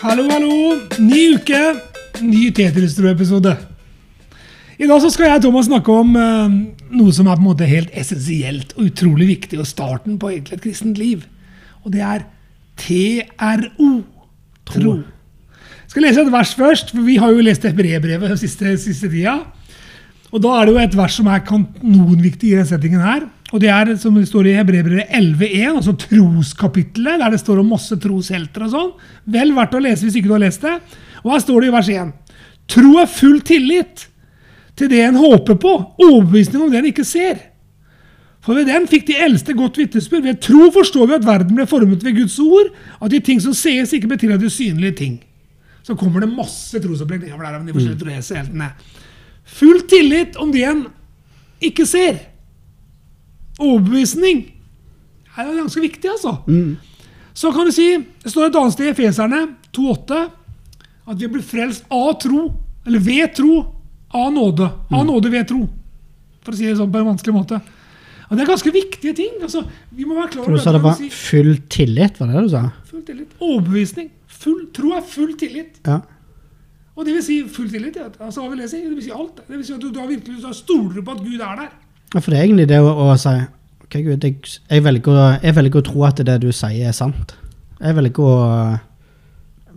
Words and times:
Hallo, 0.00 0.22
hallo. 0.32 0.78
Ny 0.96 1.34
uke, 1.36 1.58
ny 2.24 2.46
Tetris-episode. 2.56 3.50
I 4.80 4.86
dag 4.88 5.02
så 5.02 5.10
skal 5.12 5.26
jeg 5.26 5.40
og 5.42 5.44
Thomas 5.44 5.66
snakke 5.68 5.92
om 5.92 6.14
eh, 6.16 6.54
noe 6.96 7.12
som 7.12 7.28
er 7.28 7.36
på 7.36 7.42
en 7.42 7.48
måte 7.50 7.68
helt 7.68 7.92
essensielt 7.92 8.72
og 8.78 8.86
utrolig 8.86 9.26
viktig, 9.28 9.58
og 9.60 9.68
starten 9.68 10.16
på 10.16 10.30
egentlig 10.30 10.56
et 10.56 10.62
kristent 10.64 10.96
liv. 10.96 11.26
Og 11.84 11.92
det 11.92 12.00
er 12.00 12.24
TRO. 12.80 13.90
Tro. 14.70 14.94
Jeg 15.02 15.92
skal 15.92 16.06
lese 16.06 16.24
et 16.24 16.32
vers 16.32 16.54
først, 16.56 16.94
for 16.94 17.04
vi 17.04 17.18
har 17.20 17.36
jo 17.36 17.44
lest 17.44 17.68
Hebreerbrevet 17.68 18.32
den 18.32 18.40
siste, 18.40 18.72
siste 18.80 19.12
tida. 19.12 19.36
Og 20.32 20.40
da 20.40 20.54
er 20.56 20.64
det 20.64 20.78
jo 20.78 20.80
et 20.86 20.96
vers 20.96 21.20
som 21.20 21.28
er 21.28 21.44
kanonviktig 21.44 22.54
i 22.54 22.56
den 22.62 22.72
settingen 22.72 23.04
her. 23.04 23.28
Og 23.50 23.58
det 23.62 23.70
er 23.74 23.90
som 23.98 24.14
det 24.14 24.28
står 24.30 24.46
i 24.46 24.54
Hebreerbrevet 24.54 25.10
11.1, 25.10 25.80
altså 25.80 25.96
troskapittelet, 25.98 27.18
der 27.18 27.34
det 27.34 27.40
står 27.42 27.62
om 27.62 27.72
masse 27.74 27.96
troshelter 27.98 28.66
og 28.68 28.74
sånn. 28.74 28.90
Vel 29.34 29.50
verdt 29.56 29.74
å 29.74 29.82
lese 29.82 30.06
hvis 30.06 30.20
ikke 30.20 30.30
du 30.30 30.36
har 30.36 30.44
lest 30.44 30.62
det. 30.62 30.76
Og 31.24 31.32
her 31.34 31.42
står 31.42 31.64
det 31.64 31.70
i 31.70 31.74
vers 31.74 31.90
1. 31.96 32.12
Tro 32.70 32.92
er 33.02 33.10
full 33.10 33.40
tillit 33.46 34.06
til 34.78 34.90
det 34.92 35.00
en 35.02 35.18
håper 35.18 35.58
på, 35.60 35.72
overbevisning 35.98 36.62
om 36.62 36.70
det 36.70 36.78
en 36.80 36.90
ikke 36.92 37.04
ser. 37.04 37.40
For 38.40 38.56
ved 38.56 38.70
den 38.70 38.86
fikk 38.88 39.08
de 39.10 39.18
eldste 39.20 39.52
godt 39.56 39.76
vitnesbyrd. 39.76 40.24
Ved 40.24 40.38
tro 40.46 40.70
forstår 40.72 41.10
vi 41.10 41.18
at 41.18 41.26
verden 41.26 41.58
ble 41.58 41.66
formet 41.68 42.06
ved 42.06 42.16
Guds 42.22 42.38
ord, 42.40 42.70
at 43.02 43.12
de 43.12 43.20
ting 43.24 43.42
som 43.42 43.56
sees, 43.56 43.92
ikke 43.92 44.14
betyr 44.14 44.36
at 44.38 44.40
de 44.40 44.52
synlige 44.52 44.96
ting. 45.02 45.18
Så 45.84 45.96
kommer 45.98 46.22
det 46.22 46.30
masse 46.32 46.80
trosopplegg 46.80 47.26
nedover 47.26 47.48
der 47.48 47.58
om 47.58 47.66
de 47.66 47.74
forskjellige 47.74 48.04
trosheltene. 48.04 48.70
Full 49.58 49.84
tillit 49.90 50.38
om 50.40 50.52
det 50.54 50.64
en 50.70 50.84
ikke 51.66 51.84
ser. 51.88 52.22
Overbevisning 53.60 54.40
er 55.36 55.46
jo 55.46 55.56
ganske 55.62 55.82
viktig, 55.84 56.10
altså. 56.10 56.36
Så 57.34 57.52
kan 57.54 57.68
du 57.68 57.72
si, 57.72 57.86
Det 58.24 58.30
står 58.32 58.48
et 58.48 58.56
annet 58.58 58.72
sted 58.74 58.86
i 58.88 58.92
Efeserne 58.94 59.42
2,8 59.76 60.20
at 61.10 61.18
vi 61.18 61.28
blir 61.28 61.42
frelst 61.42 61.84
av 61.90 62.12
tro, 62.22 62.46
eller 62.86 63.02
ved 63.02 63.34
tro, 63.34 63.60
av 64.14 64.32
nåde. 64.32 64.66
Av 64.90 65.04
nåde 65.06 65.30
ved 65.30 65.48
tro. 65.48 65.64
For 66.44 66.54
å 66.54 66.56
si 66.56 66.66
det 66.66 66.76
sånn 66.78 66.90
på 66.92 67.00
en 67.00 67.08
vanskelig 67.12 67.34
måte. 67.34 67.60
Og 68.30 68.36
Det 68.36 68.44
er 68.44 68.50
ganske 68.52 68.70
viktige 68.70 69.14
ting. 69.16 69.42
altså, 69.42 69.64
vi 69.90 70.04
må 70.04 70.14
være 70.14 70.30
klar 70.30 70.44
over 70.44 70.56
du 70.56 70.62
sa 70.62 70.72
det 70.72 70.82
var 70.82 70.94
full 71.10 71.56
tillit, 71.68 72.20
var 72.20 72.30
det 72.30 72.42
du 72.46 72.48
sa? 72.52 72.62
Full 72.86 73.02
tillit. 73.02 73.30
Overbevisning. 73.40 74.10
Full, 74.26 74.66
tro 74.72 74.92
er 74.94 75.02
full 75.02 75.32
tillit. 75.36 75.80
Ja. 75.84 76.00
Og 76.96 77.06
det 77.06 77.14
vil 77.16 77.22
si 77.22 77.40
full 77.48 77.68
tillit. 77.70 77.96
Altså, 78.20 78.42
hva 78.42 78.50
vil 78.52 78.62
det 78.62 78.70
si? 78.70 78.82
Det 78.84 78.94
vil 78.94 79.02
si 79.02 79.10
alt. 79.10 79.42
Det 79.46 79.56
vil 79.56 79.66
si 79.66 79.74
at 79.74 79.80
du, 79.82 79.90
du 79.90 79.98
har 79.98 80.06
virkelig 80.06 80.38
du 80.42 80.52
stoler 80.54 81.02
på 81.02 81.16
at 81.16 81.24
Gud 81.24 81.40
er 81.40 81.56
der. 81.64 81.70
Ja, 82.14 82.20
For 82.20 82.30
det 82.32 82.38
er 82.40 82.44
egentlig 82.48 82.68
det 82.70 82.80
å, 82.82 82.90
å 82.90 83.16
si 83.20 83.36
Ok, 83.84 83.96
Gud, 84.06 84.22
jeg, 84.22 84.36
jeg, 84.70 84.82
velger 84.86 85.38
jeg 85.42 85.54
velger 85.56 85.80
å 85.80 85.86
tro 85.86 86.02
at 86.06 86.20
det 86.26 86.36
du 86.44 86.50
sier, 86.54 86.86
er 86.86 86.94
sant. 86.94 87.32
Jeg 87.80 87.96
velger 87.96 88.22
å 88.22 88.34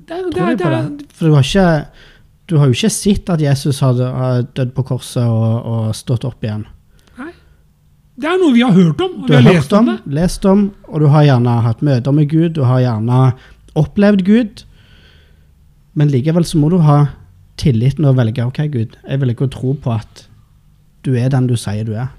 Det 0.06 0.20
det 0.28 0.34
tro 0.36 0.50
på 0.60 0.74
det. 0.74 0.82
For 1.18 1.30
du 1.32 1.38
har 1.38 1.48
ikke 1.48 1.68
du 2.52 2.58
har 2.60 2.68
jo 2.68 2.76
ikke 2.76 2.92
sett 2.92 3.30
at 3.32 3.42
Jesus 3.42 3.80
har 3.82 3.96
dødd 4.54 4.74
på 4.76 4.84
korset 4.86 5.24
og, 5.24 5.54
og 5.64 5.96
stått 5.96 6.26
opp 6.28 6.44
igjen. 6.44 6.66
nei. 7.18 7.32
det 8.20 8.28
er 8.30 8.42
noe 8.42 8.54
vi 8.54 8.62
har 8.62 8.76
hørt 8.76 9.02
om. 9.02 9.16
og 9.22 9.28
Du 9.28 9.32
vi 9.32 9.38
har 9.40 9.48
har 9.48 9.56
lest 9.58 9.74
om 9.74 9.80
om, 9.88 9.94
det. 9.94 10.14
lest 10.20 10.46
om, 10.46 10.66
og 10.90 11.00
du 11.02 11.08
har 11.14 11.24
gjerne 11.24 11.56
hatt 11.66 11.82
møter 11.82 12.12
med 12.12 12.30
Gud, 12.30 12.52
du 12.58 12.64
har 12.68 12.84
gjerne 12.84 13.22
opplevd 13.80 14.26
Gud. 14.28 14.66
Men 15.96 16.12
likevel 16.12 16.46
så 16.46 16.60
må 16.60 16.70
du 16.74 16.78
ha 16.84 17.00
tilliten 17.58 18.06
og 18.10 18.18
velge 18.20 18.44
ok, 18.46 18.60
Gud, 18.74 18.98
jeg 19.08 19.24
velger 19.24 19.48
å 19.48 19.54
tro 19.56 19.74
på 19.80 19.96
at 19.96 20.26
du 21.08 21.16
er 21.16 21.32
den 21.32 21.48
du 21.48 21.56
sier 21.60 21.88
du 21.88 21.96
er. 21.96 22.12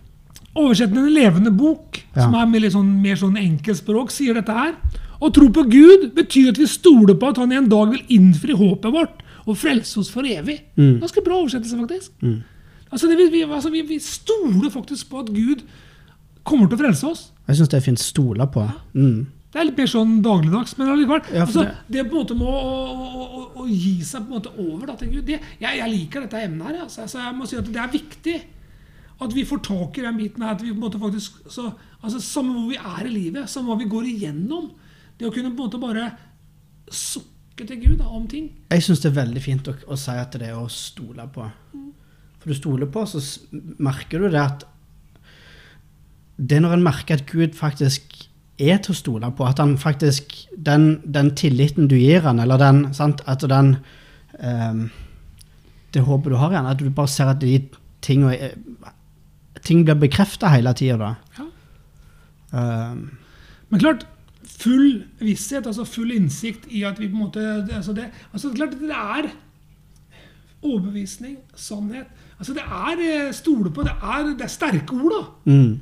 Oversettende 0.55 1.07
en 1.09 1.15
levende 1.15 1.51
bok, 1.51 1.99
Ja. 2.15 2.23
som 2.29 2.35
er 2.39 2.47
med 2.47 2.63
litt 2.63 2.73
sånn, 2.73 2.93
mer 3.03 3.17
sånn 3.17 3.37
enkeltspråk, 3.37 4.11
sier 4.15 4.35
dette 4.35 4.53
her. 4.55 4.75
Å 5.21 5.33
tro 5.33 5.49
på 5.51 5.65
Gud 5.71 6.13
betyr 6.15 6.51
at 6.53 6.59
vi 6.59 6.67
stoler 6.67 7.15
på 7.19 7.29
at 7.33 7.37
han 7.39 7.53
en 7.53 7.69
dag 7.69 7.91
vil 7.91 8.03
innfri 8.09 8.53
håpet 8.55 8.93
vårt 8.93 9.23
og 9.47 9.57
frelse 9.57 9.99
oss 9.99 10.11
for 10.11 10.23
evig. 10.23 10.61
Mm. 10.77 11.01
Ganske 11.01 11.25
bra 11.25 11.41
oversettelse, 11.43 11.79
faktisk. 11.81 12.13
Mm. 12.23 12.43
Altså, 12.93 13.09
det, 13.09 13.31
vi, 13.33 13.43
altså, 13.43 13.71
vi, 13.71 13.83
vi 13.83 13.99
stoler 13.99 14.71
faktisk 14.71 15.09
på 15.11 15.21
at 15.25 15.33
Gud 15.35 15.63
kommer 16.45 16.69
til 16.69 16.77
å 16.79 16.83
frelse 16.85 17.05
oss. 17.09 17.23
Jeg 17.49 17.57
syns 17.59 17.69
det 17.73 17.79
er 17.81 17.85
fint 17.89 17.99
stole 18.03 18.47
på. 18.53 18.65
Mm. 18.95 19.27
Det 19.55 19.61
er 19.61 19.67
litt 19.69 19.79
mer 19.79 19.87
sånn 19.91 20.17
dagligdags, 20.23 20.77
men 20.79 20.89
allikevel. 20.91 21.23
Ja, 21.35 21.45
altså, 21.47 21.63
det- 21.89 22.05
på 22.11 22.17
en 22.17 22.25
måte 22.25 22.35
med 22.39 22.47
å, 22.47 22.59
å, 22.59 23.25
å, 23.25 23.43
å 23.63 23.67
gi 23.69 24.01
seg 24.03 24.25
på 24.27 24.35
en 24.35 24.41
måte 24.41 24.53
over 24.59 24.87
da, 24.87 24.97
til 24.97 25.09
Gud 25.13 25.27
det, 25.27 25.41
jeg, 25.61 25.79
jeg 25.79 25.91
liker 25.91 26.21
dette 26.27 26.43
emnet 26.43 26.67
her. 26.67 26.81
Altså, 26.83 27.03
altså, 27.03 27.19
jeg 27.23 27.35
må 27.39 27.47
si 27.47 27.57
at 27.57 27.65
Det 27.73 27.81
er 27.81 27.93
viktig 27.93 28.37
at 29.27 29.35
vi 29.37 29.45
får 29.49 29.63
tak 29.67 29.99
i 29.99 30.05
den 30.05 30.17
biten 30.21 30.43
her. 30.43 30.55
at 30.55 30.63
vi 30.63 30.71
på 30.73 30.79
en 30.79 30.85
måte 30.87 31.01
faktisk, 31.03 31.43
så, 31.51 31.71
altså, 32.03 32.21
Samme 32.21 32.53
hvor 32.57 32.69
vi 32.71 32.77
er 32.81 33.07
i 33.07 33.13
livet, 33.13 33.51
samme 33.51 33.73
hva 33.73 33.79
vi 33.81 33.91
går 33.91 34.09
igjennom. 34.11 34.71
Det 35.19 35.29
å 35.29 35.33
kunne 35.35 35.53
på 35.55 35.63
en 35.63 35.69
måte 35.69 35.81
bare 35.83 36.11
sukke 36.91 37.67
til 37.67 37.81
Gud 37.81 37.99
da, 38.01 38.09
om 38.11 38.27
ting. 38.29 38.51
Jeg 38.71 38.83
syns 38.83 39.03
det 39.05 39.13
er 39.13 39.21
veldig 39.23 39.43
fint 39.43 39.69
å, 39.71 39.75
å 39.87 39.99
si 39.99 40.15
at 40.19 40.35
det 40.41 40.49
er 40.51 40.59
å 40.59 40.69
stole 40.73 41.27
på. 41.33 41.47
For 42.41 42.53
du 42.53 42.59
stoler 42.59 42.91
på, 42.93 43.05
så 43.09 43.23
merker 43.81 44.21
du 44.21 44.29
det 44.29 44.41
at 44.43 44.65
Det 46.37 46.57
er 46.57 46.65
når 46.65 46.75
en 46.77 46.83
merker 46.85 47.15
at 47.21 47.29
Gud 47.31 47.55
faktisk 47.55 48.27
er 48.59 48.79
til 48.83 48.93
å 48.93 48.99
stole 48.99 49.31
på, 49.35 49.47
at 49.47 49.59
han 49.63 49.77
faktisk 49.79 50.35
Den, 50.57 51.01
den 51.07 51.33
tilliten 51.39 51.89
du 51.89 51.97
gir 51.97 52.21
han, 52.27 52.39
eller 52.43 52.59
den 52.59 52.85
sant, 52.95 53.23
At 53.27 53.47
den 53.49 53.77
um, 54.39 54.91
Det 55.95 56.03
håpet 56.03 56.35
du 56.35 56.37
har 56.37 56.53
i 56.53 56.59
han, 56.59 56.67
at 56.67 56.83
du 56.83 56.91
bare 56.91 57.09
ser 57.09 57.31
at 57.31 57.41
de 57.41 57.55
er- 57.55 58.55
Ting 59.65 59.85
blir 59.87 59.97
bekrefta 60.03 60.51
hele 60.53 60.73
tida, 60.77 60.97
da. 61.01 61.15
Ja. 61.39 61.47
Uh, 62.55 62.99
Men 63.73 63.81
klart, 63.81 64.05
full 64.45 65.05
visshet, 65.25 65.67
altså 65.67 65.85
full 65.89 66.13
innsikt 66.15 66.69
i 66.71 66.85
at 66.87 66.99
vi 67.01 67.09
på 67.09 67.17
en 67.17 67.25
måte 67.25 67.41
det, 67.67 67.75
altså 67.81 67.95
det, 67.97 68.11
altså 68.33 68.53
klart, 68.55 68.77
det 68.81 68.91
er 68.95 69.31
overbevisning, 70.65 71.37
sannhet. 71.57 72.07
Altså 72.39 72.55
Det 72.55 72.63
er 72.63 73.01
eh, 73.05 73.33
stole 73.33 73.71
på. 73.71 73.83
Det 73.87 73.93
er, 74.03 74.31
det 74.37 74.47
er 74.47 74.53
sterke 74.53 74.95
ord, 74.97 75.13
da. 75.13 75.51
mm, 75.53 75.75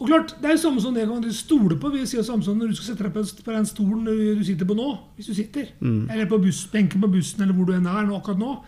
Og 0.00 0.06
klart, 0.08 0.34
Det 0.40 0.48
er 0.48 0.54
jo 0.56 0.62
samme 0.64 0.80
som 0.80 0.94
det 0.94 1.06
kan 1.08 1.22
du 1.22 1.32
stole 1.32 1.76
på. 1.80 1.88
Vi 1.92 2.06
sier 2.06 2.22
samme 2.22 2.42
som 2.44 2.56
når 2.58 2.68
du 2.72 2.74
skal 2.78 2.90
sette 2.94 3.04
deg 3.04 3.12
på, 3.44 3.52
den 3.52 3.66
stolen 3.66 4.04
du, 4.04 4.34
du 4.38 4.44
sitter 4.44 4.66
på 4.68 4.76
nå. 4.78 4.90
hvis 5.16 5.26
du 5.26 5.34
sitter, 5.34 5.66
Mm. 5.80 6.08
Eller 6.10 6.26
på 6.26 6.38
buss, 6.40 6.66
benken 6.72 7.00
på 7.00 7.08
bussen, 7.12 7.42
eller 7.42 7.54
hvor 7.54 7.66
du 7.66 7.72
enn 7.76 7.86
er 7.86 8.06
nå, 8.06 8.16
akkurat 8.16 8.38
nå. 8.38 8.58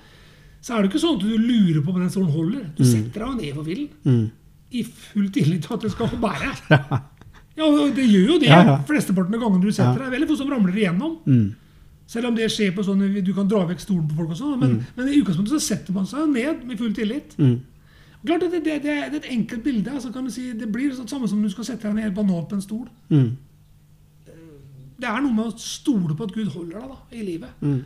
Så 0.63 0.75
er 0.77 0.83
det 0.83 0.91
ikke 0.93 1.01
sånn 1.03 1.17
at 1.19 1.25
du 1.27 1.37
lurer 1.39 1.83
på 1.83 1.91
om 1.93 2.01
den 2.01 2.11
stolen 2.11 2.31
holder. 2.33 2.65
Du 2.77 2.85
setter 2.85 3.21
deg 3.21 3.29
jo 3.29 3.35
ned 3.41 3.55
for 3.55 3.65
villen. 3.65 3.89
mm. 4.05 4.31
I 4.73 4.85
full 4.85 5.29
tillit 5.35 5.67
til 5.67 5.75
at 5.77 5.85
det 5.87 5.93
skal 5.95 6.15
bære. 6.23 6.53
Ja, 7.53 7.67
det 7.69 8.07
gjør 8.09 8.31
jo 8.31 8.37
det 8.41 8.49
Ja, 8.49 8.63
ja. 8.65 8.75
flesteparten 8.89 9.35
av 9.37 9.43
gangene 9.43 9.67
du 9.67 9.75
setter 9.77 9.99
deg. 10.01 10.15
Veldig 10.15 10.29
få 10.31 10.37
som 10.41 10.49
ramler 10.49 10.73
igjennom. 10.73 11.19
Mm. 11.29 11.51
Selv 12.09 12.31
om 12.31 12.37
det 12.37 12.47
skjer 12.53 12.73
på 12.73 12.85
sånn 12.87 13.03
du 13.25 13.29
kan 13.37 13.49
dra 13.49 13.61
vekk 13.69 13.83
stolen 13.83 14.07
på 14.09 14.17
folk 14.17 14.33
og 14.33 14.39
sånn. 14.39 14.55
Men, 14.61 14.79
men 14.97 15.11
i 15.11 15.19
utgangspunktet 15.21 15.59
så 15.59 15.61
setter 15.61 15.93
man 15.93 16.09
seg 16.09 16.31
ned 16.33 16.65
med 16.65 16.81
full 16.81 16.95
tillit. 16.97 17.37
Mm. 17.37 17.59
Klart, 18.23 18.45
at 18.47 18.55
det, 18.55 18.63
det, 18.65 18.77
det 18.85 18.93
er 18.95 19.17
et 19.19 19.29
enkelt 19.35 19.65
bilde. 19.65 19.93
Altså 19.93 20.13
kan 20.15 20.25
du 20.25 20.33
si, 20.33 20.49
det 20.57 20.69
blir 20.73 20.93
sånn 20.97 21.11
samme 21.11 21.29
som 21.31 21.43
du 21.43 21.51
skal 21.53 21.67
sette 21.69 21.89
deg 21.89 21.99
ned 21.99 22.15
banalt 22.17 22.49
på 22.51 22.59
en 22.59 22.65
stol. 22.65 22.87
Mm. 23.13 23.31
Det 25.03 25.11
er 25.11 25.25
noe 25.25 25.35
med 25.35 25.51
å 25.51 25.57
stole 25.59 26.15
på 26.17 26.29
at 26.29 26.35
Gud 26.37 26.53
holder 26.55 26.79
deg 26.79 26.93
da, 26.93 26.99
i 27.19 27.25
livet. 27.27 27.65
Mm. 27.65 27.81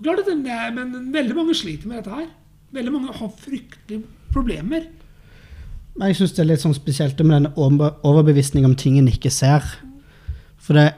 Klart 0.00 0.22
at 0.22 0.30
det 0.44 0.54
er, 0.54 0.70
Men 0.76 1.10
veldig 1.12 1.36
mange 1.36 1.56
sliter 1.58 1.90
med 1.90 2.00
dette 2.00 2.14
her. 2.14 2.28
Veldig 2.72 2.92
mange 2.94 3.16
har 3.20 3.32
fryktelige 3.42 4.04
problemer. 4.30 4.86
Men 5.96 6.10
jeg 6.10 6.20
syns 6.20 6.36
det 6.36 6.44
er 6.44 6.50
litt 6.52 6.62
sånn 6.62 6.76
spesielt 6.76 7.18
med 7.24 7.36
den 7.36 7.52
overbevisningen 7.54 8.06
overbevisning 8.06 8.68
om 8.68 8.76
ting 8.78 8.98
en 8.98 9.10
ikke 9.10 9.32
ser. 9.32 9.64
For 10.60 10.78
det 10.78 10.92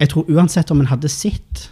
Jeg 0.00 0.08
tror 0.14 0.30
uansett 0.32 0.70
om 0.72 0.80
en 0.80 0.88
hadde 0.88 1.10
sett 1.12 1.66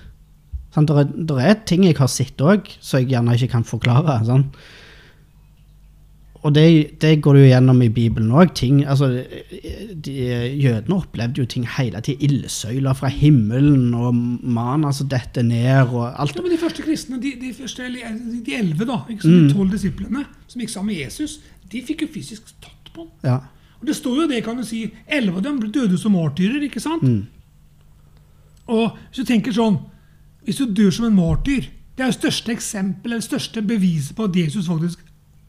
sant, 0.75 0.91
der, 0.91 0.99
er, 1.01 1.13
der 1.29 1.39
er 1.41 1.55
ting 1.65 1.87
jeg 1.87 1.97
har 1.97 2.11
sett 2.13 2.43
òg, 2.45 2.69
som 2.81 3.01
jeg 3.01 3.15
gjerne 3.15 3.39
ikke 3.39 3.55
kan 3.55 3.65
forklare. 3.65 4.19
Sånn. 4.29 4.45
Og 6.47 6.55
det, 6.55 7.01
det 7.03 7.17
går 7.25 7.35
du 7.35 7.41
gjennom 7.49 7.81
i 7.83 7.89
Bibelen 7.91 8.31
òg. 8.31 8.53
Altså, 8.87 9.09
jødene 10.07 10.99
opplevde 10.99 11.43
jo 11.43 11.49
ting 11.51 11.67
hele 11.79 12.03
tida. 12.05 12.21
Ildsøyler 12.29 12.95
fra 12.99 13.11
himmelen 13.11 13.91
og 13.97 14.15
man 14.15 14.87
altså 14.87 15.09
dette 15.11 15.43
ned 15.43 15.91
og 15.91 16.13
alt. 16.13 16.37
Ja, 16.37 16.45
men 16.45 16.55
De 16.55 16.61
første 16.61 16.85
kristne, 16.87 17.19
de, 17.23 17.35
de, 17.41 17.53
første, 17.57 17.89
de 17.91 18.55
elleve, 18.55 18.87
da, 18.87 19.01
ikke 19.11 19.27
sant, 19.27 19.49
de 19.49 19.57
tolv 19.57 19.75
disiplene 19.75 20.27
som 20.49 20.63
gikk 20.63 20.73
sammen 20.73 20.95
med 20.95 21.03
Jesus, 21.03 21.41
de 21.73 21.83
fikk 21.85 22.03
jo 22.07 22.09
fysisk 22.15 22.53
tatt 22.63 22.93
på 22.95 23.05
ham. 23.05 23.11
Ja. 23.25 23.39
Og 23.81 23.87
Det 23.87 23.95
står 23.97 24.23
jo 24.23 24.29
det, 24.29 24.45
kan 24.45 24.57
du 24.57 24.65
si, 24.67 24.91
elleve 25.07 25.37
av 25.39 25.43
dem 25.43 25.61
døde 25.73 25.99
som 25.99 26.13
martyrer. 26.13 26.63
ikke 26.67 26.81
sant? 26.81 27.03
Mm. 27.03 27.27
Og 28.69 28.97
hvis 29.09 29.23
du 29.23 29.25
tenker 29.25 29.53
sånn 29.57 29.79
Hvis 30.45 30.59
du 30.61 30.67
dør 30.67 30.91
som 30.93 31.07
en 31.09 31.15
martyr 31.17 31.69
Det 31.97 32.05
er 32.05 32.11
jo 32.11 32.17
største 32.19 32.53
eksempel, 32.53 33.13
eller 33.13 33.25
største 33.25 33.63
beviset 33.65 34.17
på 34.17 34.27
at 34.29 34.37
Jesus 34.37 34.69
faktisk 34.69 35.05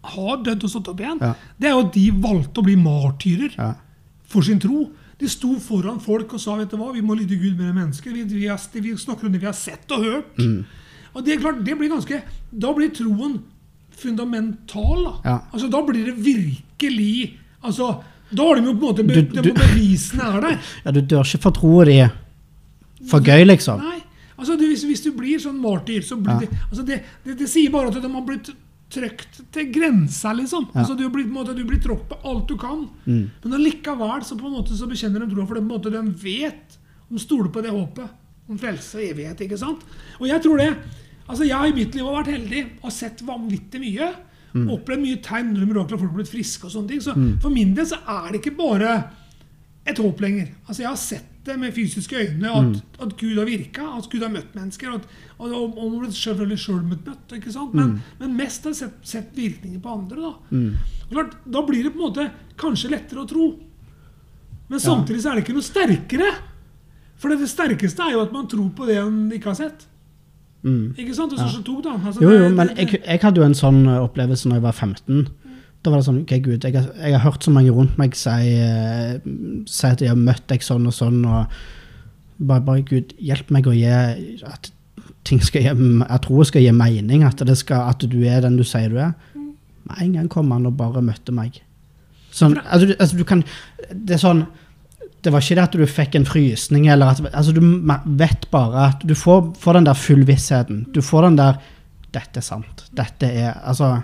har 0.09 0.37
dødd 0.45 0.63
og 0.63 0.69
stått 0.71 0.87
opp 0.87 1.01
igjen. 1.03 1.17
Ja. 1.21 1.33
Det 1.59 1.67
er 1.67 1.73
jo 1.75 1.81
at 1.83 1.91
de 1.93 2.05
valgte 2.23 2.61
å 2.61 2.63
bli 2.65 2.75
martyrer 2.79 3.51
Ja. 3.57 3.73
for 4.23 4.41
sin 4.41 4.57
tro. 4.63 4.85
De 5.19 5.27
sto 5.27 5.59
foran 5.59 5.99
folk 5.99 6.31
og 6.33 6.39
sa 6.39 6.55
vet 6.55 6.71
du 6.71 6.77
hva, 6.79 6.93
vi 6.95 7.01
må 7.03 7.17
lyde 7.19 7.35
Gud 7.35 7.57
mer 7.59 7.69
enn 7.73 7.75
mennesker. 7.75 8.13
Vi, 8.15 8.23
vi, 8.23 8.47
vi 8.81 8.93
snakker 8.97 9.27
om 9.27 9.33
det 9.35 9.41
vi 9.41 9.45
har 9.49 9.53
sett 9.53 9.91
og 9.91 10.05
hørt. 10.07 10.39
Mm. 10.39 10.63
Og 11.13 11.25
det 11.25 11.33
er 11.35 11.41
klart, 11.43 11.59
det 11.65 11.75
blir 11.77 11.91
ganske, 11.91 12.21
Da 12.49 12.71
blir 12.73 12.89
troen 12.95 13.41
fundamental. 14.01 15.03
da. 15.05 15.13
Ja. 15.25 15.37
Altså, 15.53 15.69
Da 15.69 15.81
blir 15.85 16.05
det 16.05 16.15
virkelig 16.25 17.37
altså, 17.63 18.01
Da 18.31 18.43
har 18.45 18.55
de 18.59 18.65
jo 18.67 18.73
på 18.73 18.89
en 18.89 18.93
måte 18.93 19.03
be, 19.07 19.21
Du- 19.21 19.41
du- 19.41 19.53
Bevisene 19.53 20.23
er 20.37 20.41
der. 20.41 20.59
ja, 20.85 20.91
du 20.91 21.01
dør 21.01 21.23
ikke 21.25 21.41
for 21.41 21.51
troa 21.51 21.85
di 21.85 21.99
for 23.09 23.19
gøy, 23.23 23.45
liksom. 23.47 23.79
Nei. 23.81 24.01
Altså, 24.37 24.55
du, 24.59 24.65
hvis, 24.67 24.83
hvis 24.85 25.01
du 25.03 25.11
blir 25.15 25.39
sånn 25.39 25.59
martyr, 25.59 26.01
så 26.03 26.15
blir 26.19 26.33
Ja. 26.33 26.39
det, 26.39 26.49
altså 26.69 26.83
det, 26.85 27.01
det 27.25 27.37
Det 27.39 27.47
sier 27.49 27.71
bare 27.71 27.87
at 27.87 28.01
de 28.01 28.09
har 28.11 28.21
blitt 28.27 28.49
trykt 28.89 29.41
til 29.53 29.71
grensa, 29.71 30.33
liksom. 30.33 30.67
Ja. 30.73 30.81
Altså, 30.81 30.95
du 30.97 31.03
har 31.03 31.11
blitt, 31.13 31.27
på 31.27 31.37
en 31.37 31.45
måte, 31.45 31.55
du 31.55 31.63
blir 31.65 31.79
tråkket 31.81 32.09
på 32.09 32.17
alt 32.29 32.47
du 32.47 32.57
kan. 32.57 32.87
Mm. 33.05 33.29
Men 33.43 33.53
allikevel 33.53 34.23
så 34.25 34.37
på 34.37 34.47
en 34.47 34.53
måte 34.57 34.75
så 34.77 34.87
bekjenner 34.89 35.19
de 35.25 35.33
troa, 35.33 35.45
for 35.47 35.55
det, 35.55 35.63
på 35.63 35.69
en 35.69 35.79
måte, 35.79 35.91
de 35.91 36.01
vet 36.23 36.77
De 37.11 37.17
stoler 37.19 37.49
på 37.49 37.61
det 37.63 37.71
håpet 37.71 38.09
om 38.49 38.57
frelse 38.57 38.95
og 38.97 39.01
evighet. 39.03 39.39
ikke 39.41 39.57
sant? 39.57 39.79
Og 40.19 40.27
jeg 40.27 40.41
tror 40.43 40.57
det. 40.57 40.73
Altså, 41.29 41.45
Jeg 41.45 41.55
har 41.57 41.67
i 41.69 41.75
mitt 41.77 41.93
liv 41.95 42.03
har 42.09 42.23
vært 42.23 42.33
heldig 42.33 42.63
og 42.83 42.91
sett 42.91 43.21
vanvittig 43.21 43.79
mye. 43.83 44.09
Mm. 44.55 44.67
Opplevd 44.73 45.01
mye 45.03 45.21
tegn 45.21 45.51
under 45.53 45.67
mirakler, 45.69 45.99
folk 46.01 46.09
har 46.09 46.17
blitt 46.23 46.31
friske 46.33 46.65
og 46.65 46.71
sånne 46.73 46.89
ting. 46.89 47.01
Så 47.05 47.13
for 47.41 47.53
min 47.53 47.75
del 47.77 47.85
så 47.85 47.99
er 48.01 48.31
det 48.33 48.39
ikke 48.41 48.57
bare 48.57 48.95
et 49.85 49.97
håp 50.01 50.19
lenger. 50.21 50.47
Altså, 50.67 50.81
Jeg 50.81 50.89
har 50.89 50.97
sett 50.97 51.25
det 51.45 51.55
med 51.59 51.73
fysiske 51.73 52.13
øyne, 52.17 52.49
at, 52.49 52.65
Mm. 52.65 52.81
at 53.05 53.13
Gud 53.17 53.37
har 53.37 53.45
virka, 53.45 53.85
at 53.97 54.09
Gud 54.09 54.21
har 54.21 54.29
møtt 54.33 54.53
mennesker. 54.55 54.89
Og, 54.89 54.95
at, 54.95 55.05
og, 55.39 55.51
og, 55.53 55.77
og 55.77 55.99
blir 56.01 56.09
selvfølgelig 56.11 56.59
sjøl 56.59 56.81
møtt, 56.83 57.31
ikke 57.37 57.51
sant? 57.53 57.73
Men, 57.73 58.01
men 58.19 58.35
mest 58.37 58.63
har 58.63 58.71
jeg 58.73 58.81
sett, 58.81 58.97
sett 59.03 59.31
virkninger 59.37 59.79
på 59.81 59.93
andre. 59.93 60.17
da. 60.17 60.33
Mm. 60.51 60.75
Og 61.09 61.13
klart, 61.15 61.37
Da 61.51 61.61
blir 61.61 61.83
det 61.83 61.93
på 61.93 62.01
en 62.01 62.07
måte 62.09 62.31
kanskje 62.57 62.89
lettere 62.91 63.21
å 63.23 63.27
tro. 63.29 63.47
Men 64.69 64.79
samtidig 64.79 65.21
så 65.23 65.31
er 65.31 65.35
det 65.39 65.45
ikke 65.47 65.53
noe 65.57 65.65
sterkere. 65.65 66.31
For 67.17 67.29
det, 67.29 67.39
det 67.39 67.49
sterkeste 67.49 68.01
er 68.05 68.11
jo 68.17 68.21
at 68.25 68.31
man 68.35 68.47
tror 68.47 68.69
på 68.75 68.85
det 68.89 68.99
man 69.03 69.31
ikke 69.33 69.49
har 69.53 69.57
sett. 69.61 69.87
Mm. 70.63 70.93
Ikke 70.97 71.15
sant? 71.15 71.31
Det 71.31 71.39
står 71.39 71.53
ja. 71.55 71.65
tok, 71.65 71.83
da. 71.85 71.93
Altså, 72.05 72.21
Jo, 72.21 72.29
det- 72.29 72.39
jo, 72.41 72.49
men 72.55 72.69
jeg, 72.75 73.01
jeg 73.05 73.19
hadde 73.23 73.39
jo 73.39 73.45
en 73.47 73.55
sånn 73.55 73.85
eh, 73.87 73.99
opplevelse 74.03 74.49
når 74.49 74.59
jeg 74.59 74.63
var 74.63 74.71
15. 74.75 75.27
Da 75.83 75.91
var 75.93 76.01
det 76.01 76.07
sånn, 76.09 76.21
ok 76.25 76.33
Gud, 76.43 76.65
jeg 76.67 76.75
har, 76.75 76.89
jeg 76.99 77.13
har 77.15 77.23
hørt 77.23 77.45
så 77.45 77.51
mange 77.55 77.71
rundt 77.71 77.97
meg 77.97 78.15
si, 78.19 78.29
eh, 78.29 79.19
si 79.65 79.87
at 79.87 80.01
jeg 80.03 80.11
har 80.11 80.19
møtt 80.19 80.43
deg 80.51 80.65
sånn 80.65 80.87
og 80.89 80.93
sånn, 80.93 81.21
og 81.23 81.45
bare, 82.39 82.61
bare 82.67 82.83
Gud, 82.83 83.13
hjelp 83.23 83.53
meg 83.55 83.69
å 83.71 83.75
gi 83.77 83.87
at 84.43 84.71
ting 85.23 85.39
skal 85.43 85.63
gi, 85.63 85.71
at 86.09 86.25
troen 86.25 86.45
skal 86.47 86.61
gi 86.65 86.71
mening, 86.75 87.23
at, 87.23 87.39
det 87.47 87.55
skal, 87.57 87.87
at 87.93 88.03
du 88.11 88.19
er 88.27 88.41
den 88.43 88.57
du 88.59 88.65
sier 88.67 88.89
du 88.91 88.97
er. 88.99 89.13
Med 89.87 90.01
en 90.03 90.13
gang 90.17 90.27
kom 90.31 90.51
han 90.51 90.67
og 90.67 90.75
bare 90.79 91.01
møtte 91.05 91.31
meg. 91.35 91.61
Sånn, 92.35 92.57
altså, 92.65 92.91
du, 92.91 92.95
altså, 92.99 93.17
du 93.17 93.23
kan, 93.27 93.43
det 93.93 94.17
er 94.17 94.21
sånn, 94.21 94.43
det 95.23 95.31
var 95.33 95.43
ikke 95.43 95.55
det 95.57 95.63
at 95.65 95.75
du 95.75 95.85
fikk 95.85 96.15
en 96.15 96.25
frysning, 96.25 96.87
eller 96.87 97.11
at, 97.11 97.19
altså, 97.33 97.51
du 97.51 97.61
vet 98.19 98.47
bare 98.51 98.85
at 98.93 99.01
du 99.03 99.15
får, 99.15 99.53
får 99.59 99.73
den 99.79 99.89
der 99.89 99.97
fullvissheten. 99.99 100.85
Du 100.95 101.01
får 101.03 101.27
den 101.27 101.37
der, 101.39 101.59
dette 102.15 102.39
er 102.39 102.45
sant, 102.45 102.85
dette 102.95 103.27
er, 103.27 103.57
altså, 103.63 103.99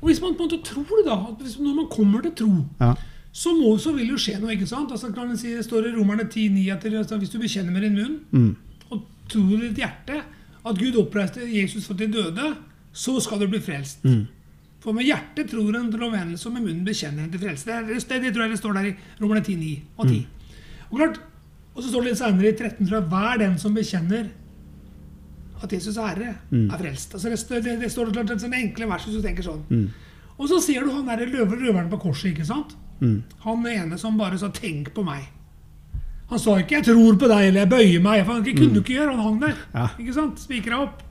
Og 0.00 0.08
hvis 0.08 0.20
man 0.20 0.34
på 0.34 0.42
en 0.42 0.48
måte 0.48 0.62
tror 0.64 0.82
det, 0.88 1.04
da 1.06 1.12
at 1.28 1.60
Når 1.60 1.74
man 1.76 1.86
kommer 1.92 2.22
til 2.24 2.32
tro, 2.32 2.64
ja. 2.80 2.94
så, 3.32 3.52
må, 3.52 3.76
så 3.78 3.92
vil 3.92 4.06
det 4.08 4.14
jo 4.16 4.18
skje 4.24 4.38
noe. 4.40 4.52
ikke 4.54 4.66
sant? 4.66 4.90
Altså, 4.90 5.12
kan 5.12 5.36
si, 5.36 5.52
Det 5.56 5.64
står 5.64 5.86
i 5.90 5.94
Romerne 5.98 6.24
10,9 6.24 6.66
at 6.72 6.84
altså, 6.84 7.18
hvis 7.18 7.30
du 7.30 7.38
bekjenner 7.38 7.72
med 7.72 7.82
din 7.82 7.94
munn 7.98 8.18
Mm, 8.30 8.56
og 8.90 9.02
tror 9.28 9.58
i 9.58 9.68
ditt 9.68 9.76
hjerte 9.82 10.22
at 10.66 10.78
Gud 10.78 10.96
oppreiste 11.00 11.40
Jesus 11.46 11.86
for 11.86 11.94
de 11.94 12.08
døde, 12.12 12.54
så 12.92 13.20
skal 13.20 13.40
du 13.40 13.46
bli 13.48 13.60
frelst. 13.60 14.02
mm, 14.04 14.26
For 14.80 14.92
med 14.96 15.04
hjertet 15.04 15.50
tror 15.50 15.76
en 15.76 15.90
til 15.92 16.02
omvendelse, 16.02 16.46
og 16.48 16.52
med 16.54 16.62
munnen 16.64 16.84
bekjenner 16.86 17.24
en 17.24 17.30
til 17.30 17.40
frelse. 17.42 17.64
Det, 17.66 17.74
er- 17.74 17.86
det, 17.86 18.22
det 18.22 18.34
tror 18.34 18.42
jeg 18.46 18.50
det 18.50 18.58
står 18.58 18.72
der 18.78 18.84
i 18.90 18.94
Romerne 19.20 19.44
10, 19.44 19.56
9 19.56 19.82
og 19.98 20.06
10. 20.08 20.26
Og 20.90 20.98
klart, 20.98 21.18
og 21.74 21.82
så 21.82 21.88
står 21.90 22.00
det 22.02 22.08
litt 22.10 22.18
senere 22.18 22.48
i 22.48 22.56
13, 22.56 22.86
tror 22.88 22.96
jeg, 23.00 23.08
hver 23.12 23.38
den 23.38 23.58
som 23.58 23.74
bekjenner 23.76 24.30
at 25.62 25.72
Jesus 25.72 25.96
er 26.00 26.06
Herre, 26.08 26.34
Mm. 26.50 26.70
er 26.72 26.78
frelst. 26.78 27.12
Altså 27.14 27.28
det, 27.60 27.80
det, 27.80 27.90
står 27.92 28.06
det 28.06 28.14
klart, 28.14 28.30
en 28.30 28.38
sånn 28.40 28.54
enkle 28.56 28.86
vers 28.88 29.04
hvis 29.04 29.16
du 29.20 29.22
tenker 29.22 29.42
sånn. 29.44 29.60
mm, 29.68 29.88
Og 30.38 30.48
så 30.48 30.60
ser 30.64 30.80
du 30.86 30.90
han 30.90 31.04
der 31.06 31.26
løver, 31.26 31.56
røveren 31.60 31.90
på 31.90 32.00
korset, 32.00 32.30
ikke 32.32 32.46
sant? 32.46 32.72
mm, 33.00 33.22
Han 33.44 33.66
ene 33.66 33.98
som 33.98 34.16
bare 34.16 34.38
sa 34.38 34.48
'tenk 34.48 34.88
på 34.94 35.04
meg'. 35.04 35.28
Han 36.30 36.38
sa 36.38 36.56
ikke 36.56 36.76
'jeg 36.80 36.84
tror 36.84 37.16
på 37.18 37.28
deg' 37.28 37.48
eller 37.48 37.60
'jeg 37.60 37.68
bøyer 37.68 38.00
meg'. 38.00 38.24
For 38.24 38.32
han 38.32 38.44
kunne 38.44 38.70
mm. 38.72 38.76
ikke 38.76 38.94
gjøre 38.96 39.16
Han 39.16 39.20
hang 39.20 39.40
der. 39.40 39.56
Ja. 39.74 39.88
ikke 39.98 40.14
sant? 40.14 40.38
Spikra 40.40 40.80
opp. 40.82 41.02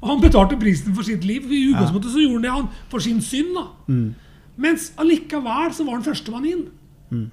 Og 0.00 0.08
han 0.12 0.22
betalte 0.22 0.58
prisen 0.60 0.94
for 0.94 1.06
sitt 1.06 1.24
liv. 1.26 1.46
I 1.50 1.72
utgangspunktet 1.72 2.12
så 2.14 2.22
gjorde 2.22 2.38
han 2.38 2.46
det 2.46 2.54
han 2.54 2.88
for 2.92 3.02
sin 3.02 3.20
synd. 3.24 3.54
da. 3.56 3.64
mm, 3.88 4.14
Mens 4.58 4.92
allikevel 4.98 5.74
så 5.74 5.86
var 5.86 5.98
han 5.98 6.06
førstemann 6.06 6.46
inn. 6.46 6.64
Mm. 7.10 7.26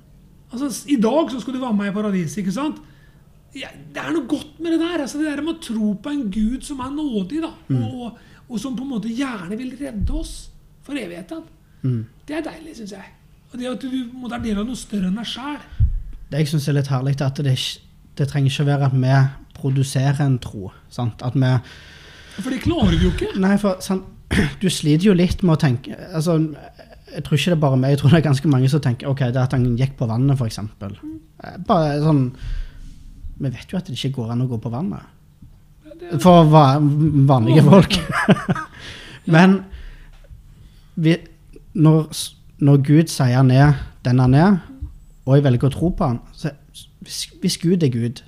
Altså, 0.51 0.69
I 0.89 0.97
dag 1.01 1.31
så 1.31 1.41
skulle 1.41 1.59
du 1.59 1.65
være 1.65 1.77
med 1.77 1.91
i 1.91 1.95
paradiset, 1.95 2.37
ikke 2.41 2.55
sant? 2.55 2.81
Ja, 3.55 3.69
det 3.93 4.01
er 4.01 4.11
noe 4.11 4.27
godt 4.27 4.59
med 4.59 4.75
det 4.75 4.79
der. 4.81 5.01
altså 5.01 5.19
Det 5.21 5.29
der 5.29 5.43
med 5.43 5.55
å 5.55 5.63
tro 5.63 5.93
på 5.93 6.11
en 6.11 6.25
Gud 6.31 6.65
som 6.67 6.81
er 6.83 6.91
nådig, 6.91 7.41
da. 7.43 7.51
Mm. 7.69 7.83
Og, 7.83 8.17
og 8.49 8.59
som 8.59 8.75
på 8.75 8.83
en 8.83 8.93
måte 8.95 9.13
gjerne 9.13 9.57
vil 9.57 9.75
redde 9.79 10.13
oss 10.13 10.49
for 10.85 10.97
evigheten. 10.99 11.45
mm. 11.81 12.03
Det 12.27 12.35
er 12.39 12.45
deilig, 12.45 12.75
syns 12.79 12.91
jeg. 12.91 13.11
Og 13.53 13.59
det 13.59 13.67
at 13.69 13.81
du 13.81 14.09
må 14.13 14.27
være 14.27 14.41
er 14.41 14.45
del 14.49 14.59
av 14.59 14.65
noe 14.67 14.75
større 14.79 15.07
enn 15.11 15.19
deg 15.19 15.27
sjæl. 15.29 15.59
Det 16.31 16.39
jeg 16.41 16.49
synes 16.49 16.67
er 16.67 16.75
litt 16.79 16.89
herlig, 16.89 17.13
er 17.21 17.27
at 17.29 17.41
det, 17.45 17.53
det 18.17 18.27
trenger 18.27 18.51
ikke 18.51 18.65
være 18.65 18.89
at 18.89 18.95
vi 18.97 19.19
produserer 19.55 20.25
en 20.25 20.39
tro. 20.41 20.71
Sant? 20.91 21.21
At 21.23 21.37
vi 21.37 21.51
For 22.39 22.51
det 22.51 22.61
klarer 22.65 22.95
vi 22.95 23.07
jo 23.07 23.13
ikke. 23.13 23.31
Nei, 23.41 23.55
for 23.61 23.81
sånn, 23.83 24.03
du 24.61 24.67
sliter 24.73 25.09
jo 25.09 25.15
litt 25.17 25.43
med 25.45 25.55
å 25.55 25.61
tenke 25.61 25.95
altså, 26.17 26.39
Jeg 27.13 27.23
tror 27.25 27.37
ikke 27.37 27.51
det 27.51 27.55
er 27.55 27.61
bare 27.61 27.79
meg, 27.79 27.93
jeg 27.93 28.01
tror 28.01 28.13
det 28.13 28.19
er 28.19 28.25
ganske 28.29 28.51
mange 28.51 28.71
som 28.71 28.83
tenker 28.83 29.11
ok, 29.11 29.27
det 29.35 29.43
at 29.43 29.55
han 29.55 29.67
gikk 29.79 29.95
på 29.99 30.07
vannet, 30.09 30.39
f.eks. 30.39 30.59
Bare 31.67 31.99
sånn 32.03 32.23
Vi 33.39 33.51
vet 33.51 33.71
jo 33.71 33.79
at 33.79 33.87
det 33.87 33.95
ikke 33.99 34.15
går 34.19 34.33
an 34.33 34.43
å 34.45 34.49
gå 34.49 34.59
på 34.63 34.71
vannet. 34.73 35.11
For 36.21 36.49
vanlige 36.51 37.63
folk. 37.63 37.95
Men 39.33 39.61
vi, 40.99 41.15
når, 41.75 42.09
når 42.63 42.83
Gud 42.87 43.11
sier 43.11 43.37
han 43.37 43.51
er 43.51 43.79
den 44.05 44.19
han 44.21 44.35
er, 44.37 44.57
og 45.25 45.37
jeg 45.37 45.45
velger 45.47 45.71
å 45.71 45.73
tro 45.73 45.89
på 45.95 46.11
han 46.11 46.21
så 46.35 46.51
hvis, 47.05 47.25
hvis 47.41 47.57
Gud 47.61 47.83
er 47.85 47.91
Gud, 47.93 48.23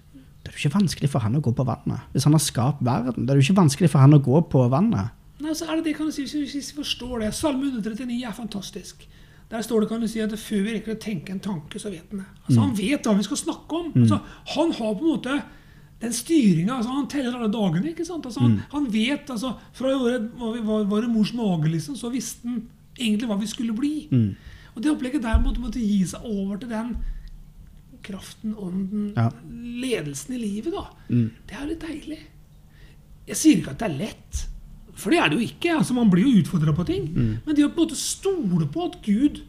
jo 0.58 0.68
ikke 0.68 0.80
vanskelig 0.80 1.10
for 1.14 1.24
han 1.24 1.38
å 1.38 1.42
gå 1.44 1.54
på 1.56 1.66
vannet. 1.68 2.08
Hvis 2.14 2.26
han 2.28 2.36
har 2.36 2.44
skapt 2.44 2.82
verden, 2.86 3.26
det 3.28 3.34
er 3.34 3.40
jo 3.40 3.46
ikke 3.46 3.62
vanskelig 3.62 3.90
for 3.94 4.04
han 4.04 4.18
å 4.18 4.22
gå 4.24 4.42
på 4.52 4.64
vannet. 4.74 5.14
Nei, 5.44 5.54
så 5.54 5.68
er 5.70 5.78
det 5.78 5.92
det, 5.92 5.96
kan 6.00 6.10
du 6.10 6.16
si, 6.16 6.26
hvis 6.26 6.56
vi 6.56 6.62
forstår 6.80 7.22
det. 7.22 7.34
Salme 7.38 7.70
139 7.70 8.24
er 8.26 8.34
fantastisk. 8.34 9.06
Der 9.52 9.62
står 9.64 9.84
det 9.86 9.90
kan 9.92 10.02
du 10.02 10.08
si, 10.12 10.20
at 10.20 10.34
før 10.36 10.64
vi 10.66 10.74
rekker 10.76 10.96
å 10.98 11.00
tenke 11.00 11.32
en 11.32 11.40
tanke, 11.44 11.80
så 11.80 11.92
vet 11.94 12.10
han 12.12 12.24
det. 12.24 12.26
Altså, 12.48 12.60
Han 12.60 12.74
vet 12.76 13.06
hva 13.06 13.14
vi 13.16 13.28
skal 13.28 13.40
snakke 13.40 13.78
om. 13.78 13.92
Altså, 13.96 14.18
han 14.56 14.74
har 14.80 14.96
på 14.98 15.06
en 15.06 15.12
måte 15.14 15.36
den 16.02 16.14
styringa. 16.14 16.80
Altså, 16.80 16.92
han 16.98 17.08
teller 17.08 17.38
alle 17.38 17.52
dagene. 17.54 17.94
ikke 17.94 18.06
sant? 18.06 18.26
Altså, 18.28 18.42
han, 18.44 18.58
han 18.74 18.90
vet 18.94 19.30
altså, 19.30 19.54
Fra 19.78 19.94
året 19.96 20.28
var, 20.42 20.58
var, 20.68 20.84
var 20.90 21.06
i 21.08 21.12
mors 21.14 21.32
mage, 21.38 21.70
liksom, 21.72 21.96
så 21.96 22.12
visste 22.12 22.48
han 22.50 22.64
egentlig 22.98 23.30
hva 23.30 23.38
vi 23.40 23.48
skulle 23.48 23.78
bli. 23.78 23.94
Og 24.76 24.84
det 24.84 24.92
opplegget 24.92 25.24
der 25.24 25.40
måtte, 25.42 25.62
måtte 25.64 25.80
gi 25.82 26.02
seg 26.06 26.26
over 26.28 26.58
til 26.62 26.70
den 26.74 26.96
kraften, 28.08 28.56
ånden, 28.56 29.14
Ja. 29.18 29.30
ledelsen 29.84 30.36
i 30.36 30.42
livet, 30.42 30.74
da. 30.74 30.86
Mm. 31.10 31.30
Det 31.48 31.56
er 31.58 31.62
jo 31.66 31.70
litt 31.74 31.84
deilig. 31.86 32.20
Jeg 33.28 33.36
sier 33.36 33.58
ikke 33.62 33.72
at 33.76 33.80
det 33.84 33.90
er 33.92 33.98
lett, 33.98 34.44
for 34.98 35.12
det 35.14 35.20
er 35.20 35.30
det 35.30 35.38
jo 35.40 35.48
ikke. 35.48 35.78
altså 35.78 35.94
Man 35.94 36.10
blir 36.10 36.24
jo 36.26 36.42
utfordra 36.42 36.74
på 36.74 36.86
ting. 36.88 37.10
Men 37.46 37.56
det 37.56 37.66
å 37.66 37.70
på 37.74 37.82
en 37.84 37.88
måte 37.88 38.00
stole 38.00 38.68
på 38.72 38.86
at 38.88 39.02
Gud 39.06 39.42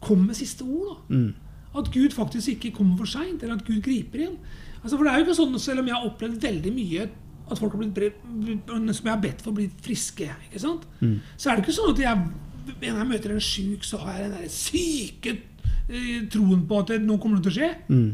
kommer 0.00 0.26
med 0.32 0.36
siste 0.36 0.62
ord, 0.66 0.98
da. 1.08 1.14
Mm. 1.16 1.34
at 1.74 1.90
Gud 1.92 2.12
faktisk 2.12 2.48
ikke 2.58 2.74
kommer 2.76 2.98
for 2.98 3.06
seint, 3.06 3.42
eller 3.42 3.54
at 3.56 3.64
Gud 3.64 3.80
griper 3.82 4.20
inn. 4.26 4.36
Altså, 4.84 4.96
for 4.98 5.04
det 5.04 5.12
er 5.12 5.18
jo 5.22 5.24
ikke 5.24 5.36
sånn, 5.38 5.58
Selv 5.58 5.80
om 5.80 5.86
jeg 5.86 5.94
har 5.94 6.04
opplevd 6.10 6.40
veldig 6.42 6.72
mye 6.74 7.08
at 7.50 7.58
folk 7.58 7.72
har 7.72 7.80
blitt, 7.80 8.66
som 8.96 9.06
jeg 9.06 9.14
har 9.14 9.20
bedt 9.22 9.40
for 9.42 9.52
blitt 9.52 9.80
friske, 9.80 10.28
ikke 10.50 10.60
sant? 10.60 10.84
så 11.36 11.50
er 11.50 11.56
det 11.56 11.64
ikke 11.64 11.76
sånn 11.76 11.90
at 11.94 11.98
jeg, 11.98 12.26
når 12.66 12.98
jeg 12.98 13.08
møter 13.08 13.34
en 13.34 13.42
sjuk, 13.42 13.86
så 13.86 14.00
har 14.02 14.18
jeg 14.18 14.28
den 14.28 14.36
der 14.38 14.52
syke 14.52 15.32
eh, 15.88 16.28
troen 16.32 16.66
på 16.68 16.82
at 16.82 16.94
noe 17.02 17.20
kommer 17.22 17.42
til 17.42 17.52
å 17.52 17.56
skje. 17.56 17.70
Mm. 17.88 18.10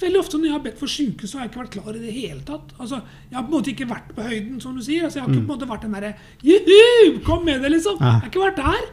Veldig 0.00 0.20
ofte 0.20 0.38
når 0.38 0.48
jeg 0.48 0.54
har 0.54 0.62
bedt 0.64 0.78
for 0.80 0.90
syke, 0.90 1.28
så 1.28 1.38
har 1.38 1.44
jeg 1.44 1.50
ikke 1.50 1.60
vært 1.60 1.74
klar 1.74 1.96
i 1.96 2.00
det 2.00 2.12
hele 2.14 2.40
tatt. 2.48 2.72
Altså, 2.80 3.02
Jeg 3.28 3.36
har 3.36 3.42
på 3.44 3.50
en 3.50 3.56
måte 3.58 3.72
ikke 3.74 3.88
vært 3.90 4.14
på 4.16 4.24
høyden, 4.24 4.60
som 4.62 4.76
du 4.76 4.82
sier. 4.84 5.04
Altså, 5.04 5.18
Jeg 5.18 5.26
har 5.26 5.34
ikke 5.34 5.42
på 5.42 5.52
en 5.52 5.58
måte 5.58 5.68
vært 5.68 5.84
den 5.84 5.96
derre 5.96 6.12
Juhu! 6.46 7.18
Kom 7.26 7.44
med 7.44 7.60
det, 7.60 7.72
liksom. 7.74 7.98
Ja. 8.00 8.14
Jeg 8.14 8.22
har 8.24 8.30
ikke 8.30 8.44
vært 8.46 8.60
der. 8.62 8.86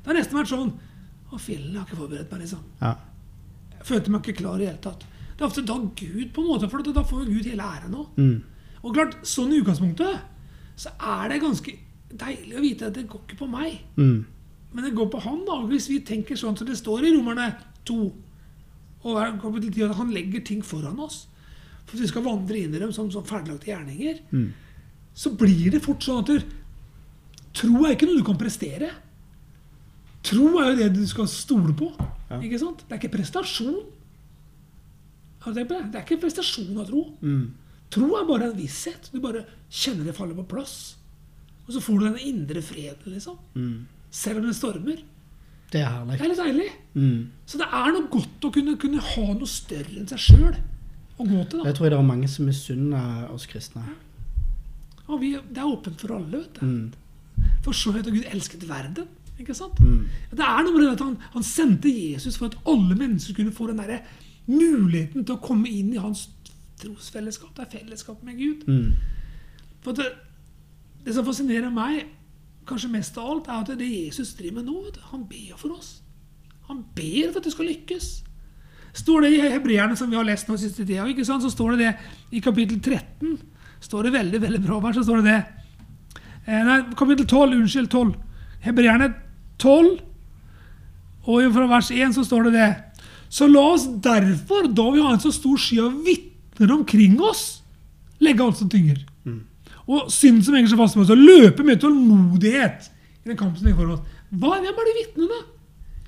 Det 0.00 0.10
har 0.10 0.18
nesten 0.18 0.40
vært 0.40 0.52
sånn 0.52 0.74
Å, 1.30 1.38
fjellene 1.38 1.78
har 1.78 1.86
ikke 1.86 2.00
forberedt 2.02 2.32
meg, 2.34 2.42
liksom. 2.44 2.62
Ja. 2.82 2.92
Jeg 3.78 3.88
følte 3.88 4.12
meg 4.12 4.26
ikke 4.26 4.40
klar 4.42 4.58
i 4.58 4.64
det 4.64 4.72
hele 4.72 4.84
tatt. 4.84 5.06
Det 5.30 5.44
er 5.44 5.48
ofte 5.48 5.62
da 5.64 5.76
Gud, 5.80 6.24
på 6.34 6.42
en 6.42 6.48
måte, 6.50 6.68
for 6.68 6.84
da 6.84 7.04
får 7.06 7.28
Gud 7.30 7.46
hele 7.48 7.64
æren 7.64 7.94
òg. 7.96 8.18
Mm. 8.18 8.34
Og 8.82 8.96
klart, 8.96 9.14
sånn 9.24 9.54
i 9.54 9.60
utgangspunktet, 9.62 10.26
så 10.80 10.92
er 10.98 11.30
det 11.30 11.40
ganske 11.44 11.72
deilig 12.10 12.58
å 12.58 12.64
vite 12.64 12.90
at 12.90 12.98
det 12.98 13.06
går 13.08 13.22
ikke 13.24 13.38
på 13.40 13.48
meg. 13.48 13.78
Mm. 13.96 14.26
Men 14.72 14.84
det 14.86 14.94
går 14.94 15.08
på 15.10 15.20
han, 15.24 15.40
da. 15.48 15.56
Hvis 15.66 15.88
vi 15.90 15.98
tenker 16.06 16.38
sånn 16.38 16.56
som 16.58 16.66
det 16.68 16.76
står 16.78 17.04
i 17.08 17.12
Romerne 17.16 17.48
2, 17.88 17.96
og 19.02 19.16
her 19.18 19.32
kapittel 19.40 19.72
10, 19.72 19.84
at 19.90 19.96
han 19.98 20.10
legger 20.14 20.44
ting 20.44 20.60
foran 20.62 20.98
oss 21.00 21.26
for 21.86 21.96
at 21.96 22.02
vi 22.04 22.08
skal 22.10 22.22
vandre 22.22 22.58
inn 22.60 22.74
i 22.76 22.78
dem 22.78 22.92
som, 22.94 23.08
som 23.10 23.24
ferdiglagte 23.26 23.66
gjerninger, 23.72 24.20
Mm. 24.30 24.52
så 25.14 25.32
blir 25.34 25.70
det 25.72 25.80
fort 25.82 26.04
sånn 26.04 26.20
at 26.22 26.26
du, 26.26 26.40
tro 27.52 27.84
er 27.86 27.96
ikke 27.96 28.06
noe 28.06 28.20
du 28.20 28.24
kan 28.28 28.38
prestere. 28.38 28.90
Tro 30.22 30.58
er 30.60 30.70
jo 30.70 30.76
det 30.84 30.90
du 30.94 31.06
skal 31.08 31.26
stole 31.26 31.72
på. 31.74 31.88
Ja. 32.30 32.38
Ikke 32.38 32.60
sant? 32.60 32.84
Det 32.86 32.94
er 32.94 33.00
ikke 33.00 33.16
prestasjon. 33.16 33.80
Det? 35.40 35.64
Det 35.66 35.96
er 35.96 36.04
ikke 36.04 36.20
prestasjon 36.20 36.76
av 36.78 36.86
tro. 36.92 37.02
Mm. 37.24 37.46
Tro 37.90 38.10
er 38.20 38.26
bare 38.28 38.50
en 38.52 38.58
visshet. 38.58 39.08
Du 39.10 39.18
bare 39.24 39.46
kjenner 39.72 40.04
det 40.06 40.14
faller 40.14 40.36
på 40.36 40.44
plass. 40.52 40.74
Og 41.66 41.72
så 41.74 41.80
får 41.82 41.98
du 41.98 42.04
den 42.10 42.20
indre 42.28 42.62
freden, 42.62 43.08
liksom. 43.16 43.38
Mm. 43.56 43.86
Selv 44.10 44.40
om 44.40 44.46
det 44.48 44.56
stormer. 44.58 45.00
Det 45.70 45.80
er 45.86 46.04
Det 46.08 46.20
er 46.20 46.28
litt 46.32 46.40
deilig. 46.42 46.68
Mm. 46.94 47.30
Så 47.46 47.58
det 47.58 47.66
er 47.70 47.92
noe 47.94 48.08
godt 48.10 48.46
å 48.48 48.50
kunne, 48.54 48.76
kunne 48.76 48.98
ha 49.00 49.26
noe 49.32 49.46
større 49.46 50.00
enn 50.00 50.08
seg 50.10 50.18
sjøl. 50.18 50.56
å 51.20 51.24
gå 51.28 51.44
til. 51.50 51.58
da. 51.60 51.64
Det 51.68 51.74
tror 51.76 51.86
jeg 51.86 51.92
det 51.92 51.98
er 51.98 52.08
mange 52.08 52.28
som 52.32 52.46
misunner 52.48 53.28
oss 53.30 53.46
kristne. 53.46 53.84
Og 55.06 55.20
vi, 55.20 55.34
det 55.36 55.58
er 55.60 55.68
åpent 55.68 56.00
for 56.00 56.16
alle. 56.16 56.38
vet 56.38 56.60
du. 56.60 56.66
Mm. 56.66 57.50
For 57.64 57.76
så 57.76 57.92
høyt 57.92 58.06
har 58.08 58.14
Gud 58.14 58.28
elsket 58.32 58.66
verden. 58.68 59.08
ikke 59.38 59.54
sant? 59.54 59.78
Mm. 59.80 60.06
Det 60.32 60.44
er 60.46 60.64
noe 60.64 60.72
med 60.74 60.82
det 60.84 60.92
at 60.96 61.04
han, 61.04 61.16
han 61.32 61.42
sendte 61.46 61.88
Jesus 61.92 62.36
for 62.36 62.50
at 62.50 62.58
alle 62.68 62.96
mennesker 62.96 63.34
kunne 63.36 63.52
få 63.52 63.68
den 63.70 63.78
der 63.78 64.02
muligheten 64.50 65.24
til 65.24 65.36
å 65.36 65.42
komme 65.44 65.68
inn 65.68 65.92
i 65.94 66.00
hans 66.00 66.28
trosfellesskap. 66.80 67.52
Det 67.56 67.66
er 67.66 67.78
fellesskap 67.78 68.22
med 68.24 68.40
Gud. 68.40 68.66
Mm. 68.66 68.94
For 69.84 69.92
det, 69.96 70.08
det 71.04 71.14
som 71.16 71.24
fascinerer 71.28 71.70
meg 71.72 72.08
kanskje 72.70 72.92
mest 72.92 73.18
av 73.18 73.28
alt, 73.34 73.48
er 73.50 73.60
at 73.64 73.78
det 73.78 73.88
Jesus 73.90 74.34
driver 74.38 74.60
med 74.60 74.70
nå, 74.70 74.82
han 75.10 75.26
ber 75.28 75.54
for 75.58 75.76
oss. 75.76 76.00
Han 76.70 76.84
ber 76.96 77.30
for 77.30 77.40
at 77.40 77.46
det 77.48 77.54
skal 77.54 77.70
lykkes. 77.70 78.10
Står 78.96 79.24
det 79.24 79.30
i 79.36 79.40
Hebreerne, 79.52 79.96
som 79.98 80.10
vi 80.10 80.18
har 80.18 80.26
lest 80.26 80.48
nå 80.50 80.56
siste 80.58 80.84
tida, 80.84 81.06
ikke 81.06 81.26
sant? 81.26 81.44
så 81.44 81.50
står 81.52 81.76
det 81.76 81.84
det 81.84 82.36
i 82.38 82.42
kapittel 82.42 82.80
13. 82.80 83.38
står 83.80 84.06
det 84.06 84.12
veldig 84.12 84.40
veldig 84.42 84.60
bra 84.66 84.78
vers, 84.82 84.98
så 84.98 85.06
står 85.06 85.22
det 85.22 85.30
det. 85.30 85.40
Eh, 86.46 86.62
nei, 86.66 86.78
kapittel 86.98 87.26
12, 87.26 87.58
unnskyld, 87.60 87.90
12. 87.90 88.14
Hebreerne 88.66 89.12
12, 89.62 90.00
og 91.30 91.52
fra 91.54 91.66
vers 91.70 91.90
1 91.94 92.16
så 92.16 92.24
står 92.26 92.48
det 92.48 92.56
det. 92.58 92.70
Så 93.30 93.46
la 93.46 93.62
oss 93.76 93.86
derfor, 94.02 94.66
da 94.74 94.88
vi 94.90 95.02
har 95.04 95.14
en 95.14 95.22
så 95.22 95.30
stor 95.32 95.58
sky 95.60 95.78
av 95.84 95.94
vitner 96.06 96.74
omkring 96.74 97.20
oss, 97.22 97.62
legge 98.20 98.42
alt 98.42 98.58
som 98.58 98.70
tynger. 98.72 99.04
Og 99.90 100.10
synd 100.14 100.44
som 100.46 100.54
henger 100.54 100.70
så 100.72 100.78
fast 100.78 100.96
med 100.96 101.04
oss, 101.06 101.12
og 101.14 101.22
løpe 101.22 101.66
med 101.66 101.80
tålmodighet 101.82 102.90
i 103.24 103.30
den 103.30 103.38
kampen 103.38 103.58
som 103.58 103.66
ligger 103.66 103.80
foran 103.80 103.96
oss. 103.96 104.18
Hva, 104.30 104.52
hvem 104.62 104.68
er 104.70 104.90
de 104.90 104.98
vitnene? 105.00 105.38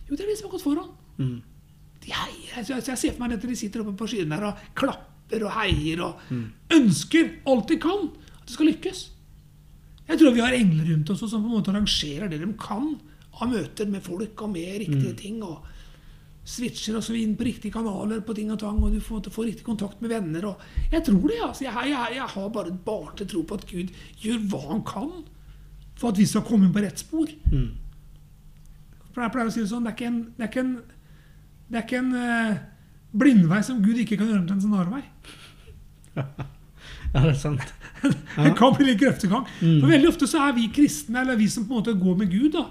Jo, 0.07 0.15
det 0.15 0.21
er 0.23 0.29
de 0.31 0.37
som 0.39 0.47
har 0.47 0.53
gått 0.55 0.67
foran. 0.67 0.93
Mm. 1.19 1.39
De 2.03 2.13
heier. 2.15 2.61
Så 2.63 2.77
jeg, 2.77 2.85
jeg 2.93 3.01
ser 3.01 3.17
for 3.17 3.25
meg 3.25 3.35
at 3.39 3.49
de 3.49 3.59
sitter 3.59 3.83
oppe 3.83 3.97
på 3.99 4.11
skyene 4.11 4.37
der 4.37 4.51
og 4.53 4.63
klapper 4.79 5.47
og 5.49 5.55
heier 5.57 6.05
og 6.05 6.21
ønsker 6.77 7.33
alt 7.51 7.73
de 7.73 7.79
kan 7.83 8.07
at 8.13 8.47
det 8.47 8.55
skal 8.55 8.71
lykkes. 8.71 9.03
Jeg 10.09 10.19
tror 10.21 10.35
vi 10.35 10.43
har 10.45 10.55
engler 10.57 10.89
rundt 10.93 11.11
oss 11.15 11.23
som 11.23 11.43
på 11.43 11.49
en 11.49 11.57
måte 11.57 11.73
arrangerer 11.73 12.31
det 12.31 12.41
de 12.43 12.49
kan 12.61 12.91
av 13.33 13.49
møter 13.49 13.89
med 13.89 14.05
folk 14.05 14.43
og 14.45 14.51
med 14.53 14.83
riktige 14.83 15.15
ting. 15.19 15.43
og 15.43 15.63
Switcher 16.45 16.97
oss 16.99 17.11
inn 17.15 17.37
på 17.39 17.47
riktige 17.47 17.75
kanaler 17.77 18.23
på 18.27 18.35
ting 18.35 18.51
og 18.51 18.59
tang, 18.59 18.81
og 18.83 18.91
du 18.91 18.99
får, 19.01 19.29
får 19.31 19.47
riktig 19.47 19.67
kontakt 19.67 20.01
med 20.03 20.11
venner. 20.11 20.49
og 20.51 20.91
Jeg 20.91 21.05
tror 21.07 21.29
det. 21.29 21.39
altså. 21.43 21.65
Jeg, 21.69 21.93
jeg, 21.93 22.17
jeg 22.17 22.33
har 22.35 22.49
bare 22.57 22.75
barnlig 22.85 23.29
tro 23.31 23.45
på 23.47 23.61
at 23.61 23.69
Gud 23.71 23.93
gjør 24.25 24.43
hva 24.51 24.63
han 24.73 24.83
kan 24.87 25.13
for 25.99 26.11
at 26.11 26.19
vi 26.19 26.27
skal 26.27 26.45
komme 26.47 26.67
inn 26.67 26.75
på 26.75 26.83
rett 26.83 26.99
spor. 26.99 27.31
Mm. 27.53 27.71
Jeg 29.13 29.33
pleier 29.35 29.51
å 29.51 29.53
si 29.53 29.61
det 29.61 29.71
sånn, 29.71 29.85
det 29.87 29.93
er 29.93 29.99
ikke 29.99 30.09
en, 30.09 30.21
det 30.39 30.47
er 30.47 30.51
ikke 30.51 30.65
en, 30.65 30.73
er 31.73 31.85
ikke 31.85 32.01
en 32.01 32.13
uh, 32.17 32.61
blindvei 33.23 33.61
som 33.67 33.83
Gud 33.85 34.01
ikke 34.03 34.19
kan 34.19 34.31
gjøre 34.31 34.41
om 34.43 34.49
til 34.49 34.59
en 34.59 34.67
snarvei. 34.67 35.05
Ja, 37.13 37.21
det 37.27 37.35
er 37.35 37.37
sant. 37.37 37.73
Det 38.41 38.55
kan 38.57 38.73
bli 38.73 38.87
litt 38.87 39.01
grøftegang. 39.03 39.43
Mm. 39.61 39.83
For 39.83 39.91
veldig 39.91 40.09
ofte 40.09 40.27
så 40.31 40.47
er 40.47 40.55
vi 40.57 40.71
kristne, 40.73 41.21
eller 41.21 41.37
vi 41.37 41.45
som 41.53 41.67
på 41.69 41.75
en 41.75 41.83
måte 41.83 41.93
går 42.01 42.15
med 42.23 42.31
Gud, 42.33 42.55
da, 42.55 42.63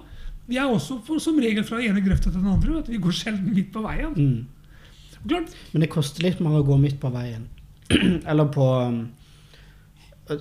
vi 0.51 0.59
er 0.59 0.67
også 0.67 0.99
for, 1.07 1.21
som 1.23 1.39
regel 1.39 1.63
fra 1.67 1.79
den 1.79 1.93
ene 1.93 2.03
grøfta 2.03 2.29
til 2.29 2.41
den 2.41 2.51
andre. 2.51 2.81
at. 2.81 2.91
Vi 2.91 2.99
går 3.01 3.15
sjelden 3.15 3.53
midt 3.55 3.71
på 3.73 3.83
veien. 3.85 4.13
Mm. 4.17 4.47
Klart, 5.21 5.55
Men 5.71 5.83
det 5.85 5.91
koster 5.93 6.25
litt 6.25 6.39
mer 6.41 6.59
å 6.59 6.65
gå 6.65 6.77
midt 6.81 6.99
på 7.01 7.11
veien. 7.13 7.47
Eller 8.29 8.47
på 8.51 8.65
um, 8.87 9.01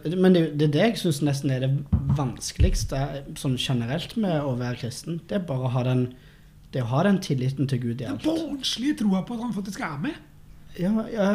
Men 0.06 0.36
det, 0.36 0.44
det 0.58 0.68
er 0.68 0.74
det 0.76 0.86
jeg 0.86 1.00
syns 1.02 1.20
nesten 1.26 1.52
er 1.52 1.66
det 1.66 1.70
vanskeligste 2.18 3.00
sånn 3.38 3.58
generelt 3.60 4.16
med 4.20 4.40
å 4.42 4.56
være 4.58 4.80
kristen. 4.84 5.20
Det 5.28 5.40
er 5.40 5.46
bare 5.48 5.68
å 5.68 5.74
ha 5.74 5.84
den, 5.86 6.06
det 6.74 6.84
å 6.84 6.90
ha 6.94 7.04
den 7.06 7.20
tilliten 7.22 7.68
til 7.70 7.82
Gud 7.82 7.96
i 7.98 8.04
Den 8.04 8.16
alt. 8.16 8.26
barnslige 8.26 9.02
troa 9.02 9.22
på 9.26 9.36
at 9.36 9.44
han 9.46 9.54
faktisk 9.56 9.84
er 9.86 9.98
med. 10.02 10.18
Ja, 10.78 10.94
ja, 11.10 11.30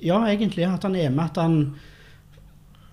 ja, 0.00 0.18
egentlig. 0.30 0.66
At 0.68 0.86
han 0.86 0.96
er 0.96 1.10
med. 1.10 1.24
At 1.26 1.40
han 1.42 1.58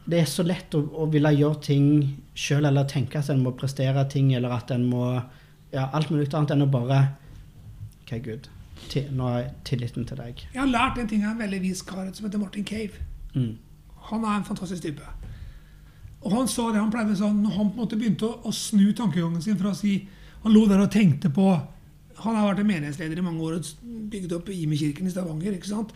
Det 0.06 0.20
er 0.20 0.28
så 0.28 0.44
lett 0.44 0.76
å, 0.76 0.82
å 1.00 1.08
ville 1.12 1.32
gjøre 1.32 1.62
ting 1.64 1.88
sjøl, 2.36 2.66
eller 2.68 2.88
tenke 2.90 3.22
at 3.22 3.32
en 3.32 3.44
må 3.44 3.54
prestere 3.56 4.04
ting, 4.12 4.34
eller 4.36 4.56
at 4.58 4.74
en 4.76 4.86
må 4.90 5.06
Ja, 5.74 5.88
alt 5.98 6.12
mulig 6.14 6.28
annet 6.38 6.52
enn 6.54 6.68
å 6.68 6.70
bare 6.70 7.00
OK, 8.04 8.12
Gud. 8.22 8.50
Til, 8.92 9.08
nå 9.16 9.26
har 9.26 9.40
jeg 9.40 9.52
tilliten 9.70 10.06
til 10.06 10.20
deg. 10.20 10.44
Jeg 10.54 10.60
har 10.60 10.70
lært 10.70 11.00
en 11.02 11.08
ting 11.10 11.24
av 11.24 11.32
en 11.32 11.42
veldig 11.42 11.62
vis 11.64 11.82
kar 11.88 12.12
som 12.14 12.28
heter 12.28 12.42
Martin 12.42 12.66
Cave. 12.68 13.00
Mm. 13.34 13.56
Han 14.12 14.26
er 14.28 14.36
en 14.36 14.46
fantastisk 14.46 14.84
type. 14.84 15.08
Og 16.24 16.32
han 16.32 16.48
sa 16.48 16.70
det, 16.72 16.82
han 16.82 16.92
pleide 16.92 17.16
sånn, 17.20 17.42
når 17.44 17.56
han 17.58 17.72
på 17.72 17.78
en 17.78 17.84
måte 17.84 18.00
begynte 18.00 18.28
å, 18.28 18.36
å 18.48 18.54
snu 18.56 18.92
tankegangen 18.96 19.42
sin 19.44 19.58
fra 19.60 19.74
å 19.74 19.78
si 19.78 20.02
Han 20.44 20.52
lå 20.52 20.66
der 20.68 20.82
og 20.84 20.92
tenkte 20.92 21.30
på 21.32 21.46
Han 22.24 22.36
har 22.36 22.50
vært 22.50 22.62
en 22.64 22.68
menighetsleder 22.68 23.20
i 23.20 23.26
mange 23.26 23.44
år 23.44 23.58
og 23.58 23.70
bygd 24.12 24.36
opp 24.38 24.52
Ime-kirken 24.52 25.08
i 25.08 25.12
Stavanger. 25.12 25.56
ikke 25.56 25.72
sant? 25.72 25.92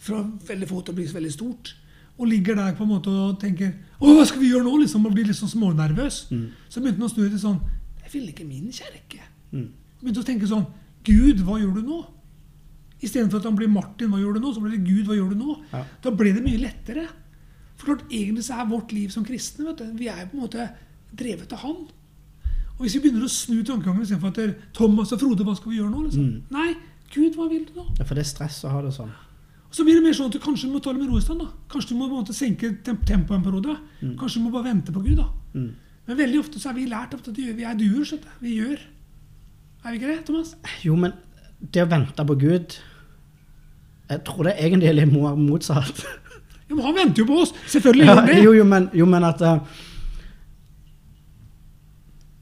Fra 0.00 0.22
veldig 0.48 0.68
få 0.68 0.80
til 0.82 0.94
å 0.94 0.98
bli 0.98 1.06
veldig 1.12 1.32
stort. 1.32 1.74
Og 2.18 2.28
ligger 2.30 2.54
der 2.54 2.74
på 2.78 2.84
en 2.84 2.92
måte 2.92 3.10
og 3.10 3.38
tenker 3.42 3.72
Å, 3.98 4.06
hva 4.06 4.24
skal 4.28 4.38
vi 4.42 4.52
gjøre 4.52 4.66
nå? 4.68 4.76
liksom, 4.84 5.06
Og 5.06 5.14
blir 5.16 5.26
litt 5.26 5.38
sånn 5.38 5.50
smånervøs. 5.50 6.18
Mm. 6.30 6.44
Så 6.70 6.82
begynte 6.82 7.00
han 7.00 7.08
å 7.08 7.12
snu 7.12 7.24
til 7.24 7.40
sånn 7.42 7.58
Jeg 8.04 8.12
vil 8.12 8.28
ikke 8.30 8.46
min 8.46 8.68
kjerke. 8.74 9.24
Mm. 9.50 9.70
Begynte 10.02 10.22
å 10.22 10.28
tenke 10.28 10.50
sånn 10.50 10.68
Gud, 11.04 11.42
hva 11.44 11.58
gjør 11.60 11.80
du 11.80 11.82
nå? 11.88 11.98
Istedenfor 13.04 13.42
at 13.42 13.48
han 13.48 13.58
blir 13.58 13.68
Martin, 13.68 14.08
hva 14.12 14.20
gjør 14.22 14.38
du 14.38 14.44
nå? 14.44 14.54
Så 14.54 14.62
blir 14.62 14.76
det 14.76 14.86
Gud, 14.86 15.04
hva 15.08 15.18
gjør 15.18 15.34
du 15.34 15.42
nå? 15.42 15.58
Ja. 15.74 15.82
Da 16.06 16.12
ble 16.14 16.32
det 16.32 16.44
mye 16.46 16.62
lettere. 16.62 17.04
For 17.76 17.90
klart, 17.90 18.06
egentlig 18.08 18.46
så 18.46 18.56
er 18.56 18.70
vårt 18.70 18.94
liv 18.94 19.10
som 19.12 19.26
kristne 19.26 19.66
vet 19.66 19.82
du, 19.82 19.90
Vi 19.98 20.08
er 20.08 20.24
på 20.30 20.38
en 20.38 20.44
måte 20.46 20.68
drevet 21.12 21.52
av 21.52 21.64
Han. 21.66 21.84
Og 22.74 22.80
hvis 22.86 22.96
vi 22.96 23.04
begynner 23.04 23.26
å 23.26 23.30
snu 23.30 23.60
tankegangen 23.66 24.02
istedenfor 24.02 24.32
at 24.32 24.72
Thomas 24.74 25.12
og 25.14 25.20
Frode, 25.20 25.44
hva 25.46 25.54
skal 25.58 25.74
vi 25.74 25.78
gjøre 25.78 25.92
nå? 25.92 26.06
Liksom? 26.06 26.24
Mm. 26.24 26.54
Nei, 26.54 26.70
Gud, 27.12 27.36
hva 27.36 27.46
vil 27.50 27.66
du 27.68 27.76
nå? 27.76 27.84
Ja, 27.98 28.06
for 28.06 28.16
det 28.18 28.24
er 28.24 28.30
stress 28.32 28.62
å 28.66 28.72
ha 28.72 28.80
det 28.82 28.94
sånn. 28.96 29.12
Så 29.74 29.82
blir 29.82 29.98
det 29.98 30.04
mer 30.04 30.14
sånn 30.14 30.28
at 30.30 30.36
du 30.36 30.42
kanskje 30.42 30.68
må 30.70 30.78
ta 30.82 30.92
det 30.94 31.02
med 31.02 31.10
ro 31.10 31.18
i 31.18 31.24
stand. 31.24 31.42
da. 31.42 31.48
Kanskje 31.72 31.94
du 31.94 31.98
må 31.98 32.06
på 32.06 32.14
en 32.14 32.22
måte 32.22 32.36
senke 32.36 32.68
temp 32.86 33.02
tempoet 33.08 33.40
en 33.40 33.46
periode. 33.46 33.74
Kanskje 34.20 34.38
du 34.38 34.44
må 34.44 34.52
bare 34.54 34.68
vente 34.70 34.94
på 34.94 35.02
Gud. 35.02 35.16
da. 35.18 35.26
Mm. 35.54 35.70
Men 36.06 36.18
veldig 36.18 36.40
ofte 36.44 36.60
så 36.62 36.70
er 36.70 36.76
vi 36.78 36.84
lært 36.86 37.14
at 37.16 37.30
vi 37.34 37.48
er 37.64 37.74
duer. 37.74 38.04
skjønner 38.04 38.28
du. 38.28 38.44
Vi 38.44 38.58
gjør. 38.60 38.84
Er 39.84 39.90
vi 39.90 39.98
ikke 39.98 40.12
det, 40.12 40.24
Thomas? 40.28 40.54
Jo, 40.84 40.94
men 40.96 41.16
det 41.58 41.82
å 41.82 41.88
vente 41.88 42.24
på 42.26 42.36
Gud 42.40 42.76
Jeg 44.10 44.20
tror 44.24 44.44
det 44.44 44.54
egentlig 44.60 44.88
er 44.88 44.98
litt 45.00 45.12
motsatt. 45.12 46.04
Jo, 46.68 46.76
men 46.78 46.84
Han 46.86 46.94
venter 46.96 47.20
jo 47.20 47.26
på 47.28 47.42
oss! 47.42 47.50
Selvfølgelig 47.68 48.06
gjør 48.06 48.14
han 48.16 48.28
det. 48.30 48.36
jo, 48.40 48.52
jo, 48.56 48.64
men, 48.64 48.86
jo, 48.96 49.06
men 49.06 49.24
at 49.28 49.42
uh, 49.44 49.58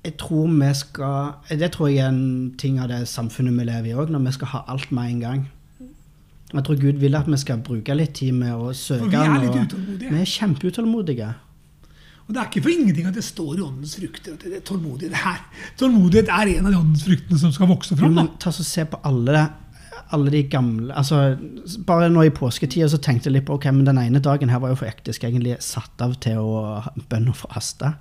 Jeg 0.04 0.14
tror 0.20 0.46
vi 0.46 0.68
skal 0.78 1.58
Det 1.58 1.72
tror 1.74 1.88
jeg 1.90 2.04
er 2.04 2.12
en 2.12 2.54
ting 2.58 2.78
av 2.78 2.92
det 2.92 3.00
samfunnet 3.10 3.56
vi 3.58 3.66
lever 3.66 3.90
i 3.90 3.96
òg, 3.98 4.12
når 4.14 4.22
vi 4.28 4.34
skal 4.38 4.52
ha 4.52 4.62
alt 4.70 4.92
med 4.94 5.10
en 5.10 5.20
gang. 5.20 5.42
Jeg 6.52 6.64
tror 6.66 6.80
Gud 6.82 7.00
vil 7.00 7.16
at 7.16 7.30
vi 7.30 7.38
skal 7.40 7.62
bruke 7.64 7.94
litt 7.96 8.12
tid 8.18 8.36
med 8.36 8.52
å 8.52 8.74
søke 8.76 9.06
For 9.06 9.14
vi 9.14 9.22
er 9.22 9.40
litt 9.46 9.56
utålmodige. 9.56 10.12
Vi 10.12 10.20
er 10.20 10.30
kjempeutålmodige. 10.34 11.30
Og 12.22 12.34
det 12.34 12.40
er 12.40 12.50
ikke 12.50 12.62
for 12.64 12.72
ingenting 12.72 13.08
at 13.08 13.16
det 13.18 13.24
står 13.26 13.56
i 13.56 13.64
åndens 13.64 13.96
frukter 13.98 14.36
at 14.36 14.44
det 14.44 14.60
er 14.60 14.62
tålmodighet 14.66 15.16
her. 15.24 15.40
Tålmodighet 15.80 16.30
er 16.30 16.52
en 16.52 16.68
av 16.68 16.74
de 16.74 16.78
åndens 16.78 17.02
fruktene 17.08 17.40
som 17.40 17.52
skal 17.54 17.70
vokse 17.72 17.98
fram. 17.98 18.14
men 18.14 18.30
ta 18.42 18.52
så 18.54 18.64
se 18.66 18.84
på 18.88 19.00
alle, 19.08 19.42
alle 20.14 20.32
de 20.32 20.42
gamle 20.52 20.94
altså, 20.94 21.36
Bare 21.88 22.10
nå 22.12 22.26
i 22.28 22.34
påsketida 22.34 22.88
så 22.88 23.00
tenkte 23.02 23.30
jeg 23.30 23.38
litt 23.38 23.48
på 23.48 23.56
ok, 23.58 23.68
men 23.72 23.88
den 23.88 24.00
ene 24.04 24.22
dagen 24.22 24.52
her 24.52 24.62
var 24.62 24.74
jo 24.74 24.80
faktisk 24.80 25.24
egentlig 25.24 25.58
satt 25.64 26.04
av 26.04 26.14
til 26.22 26.38
å 26.38 26.54
bønne 26.84 27.08
bønn 27.10 27.32
og 27.32 27.40
faste. 27.42 27.94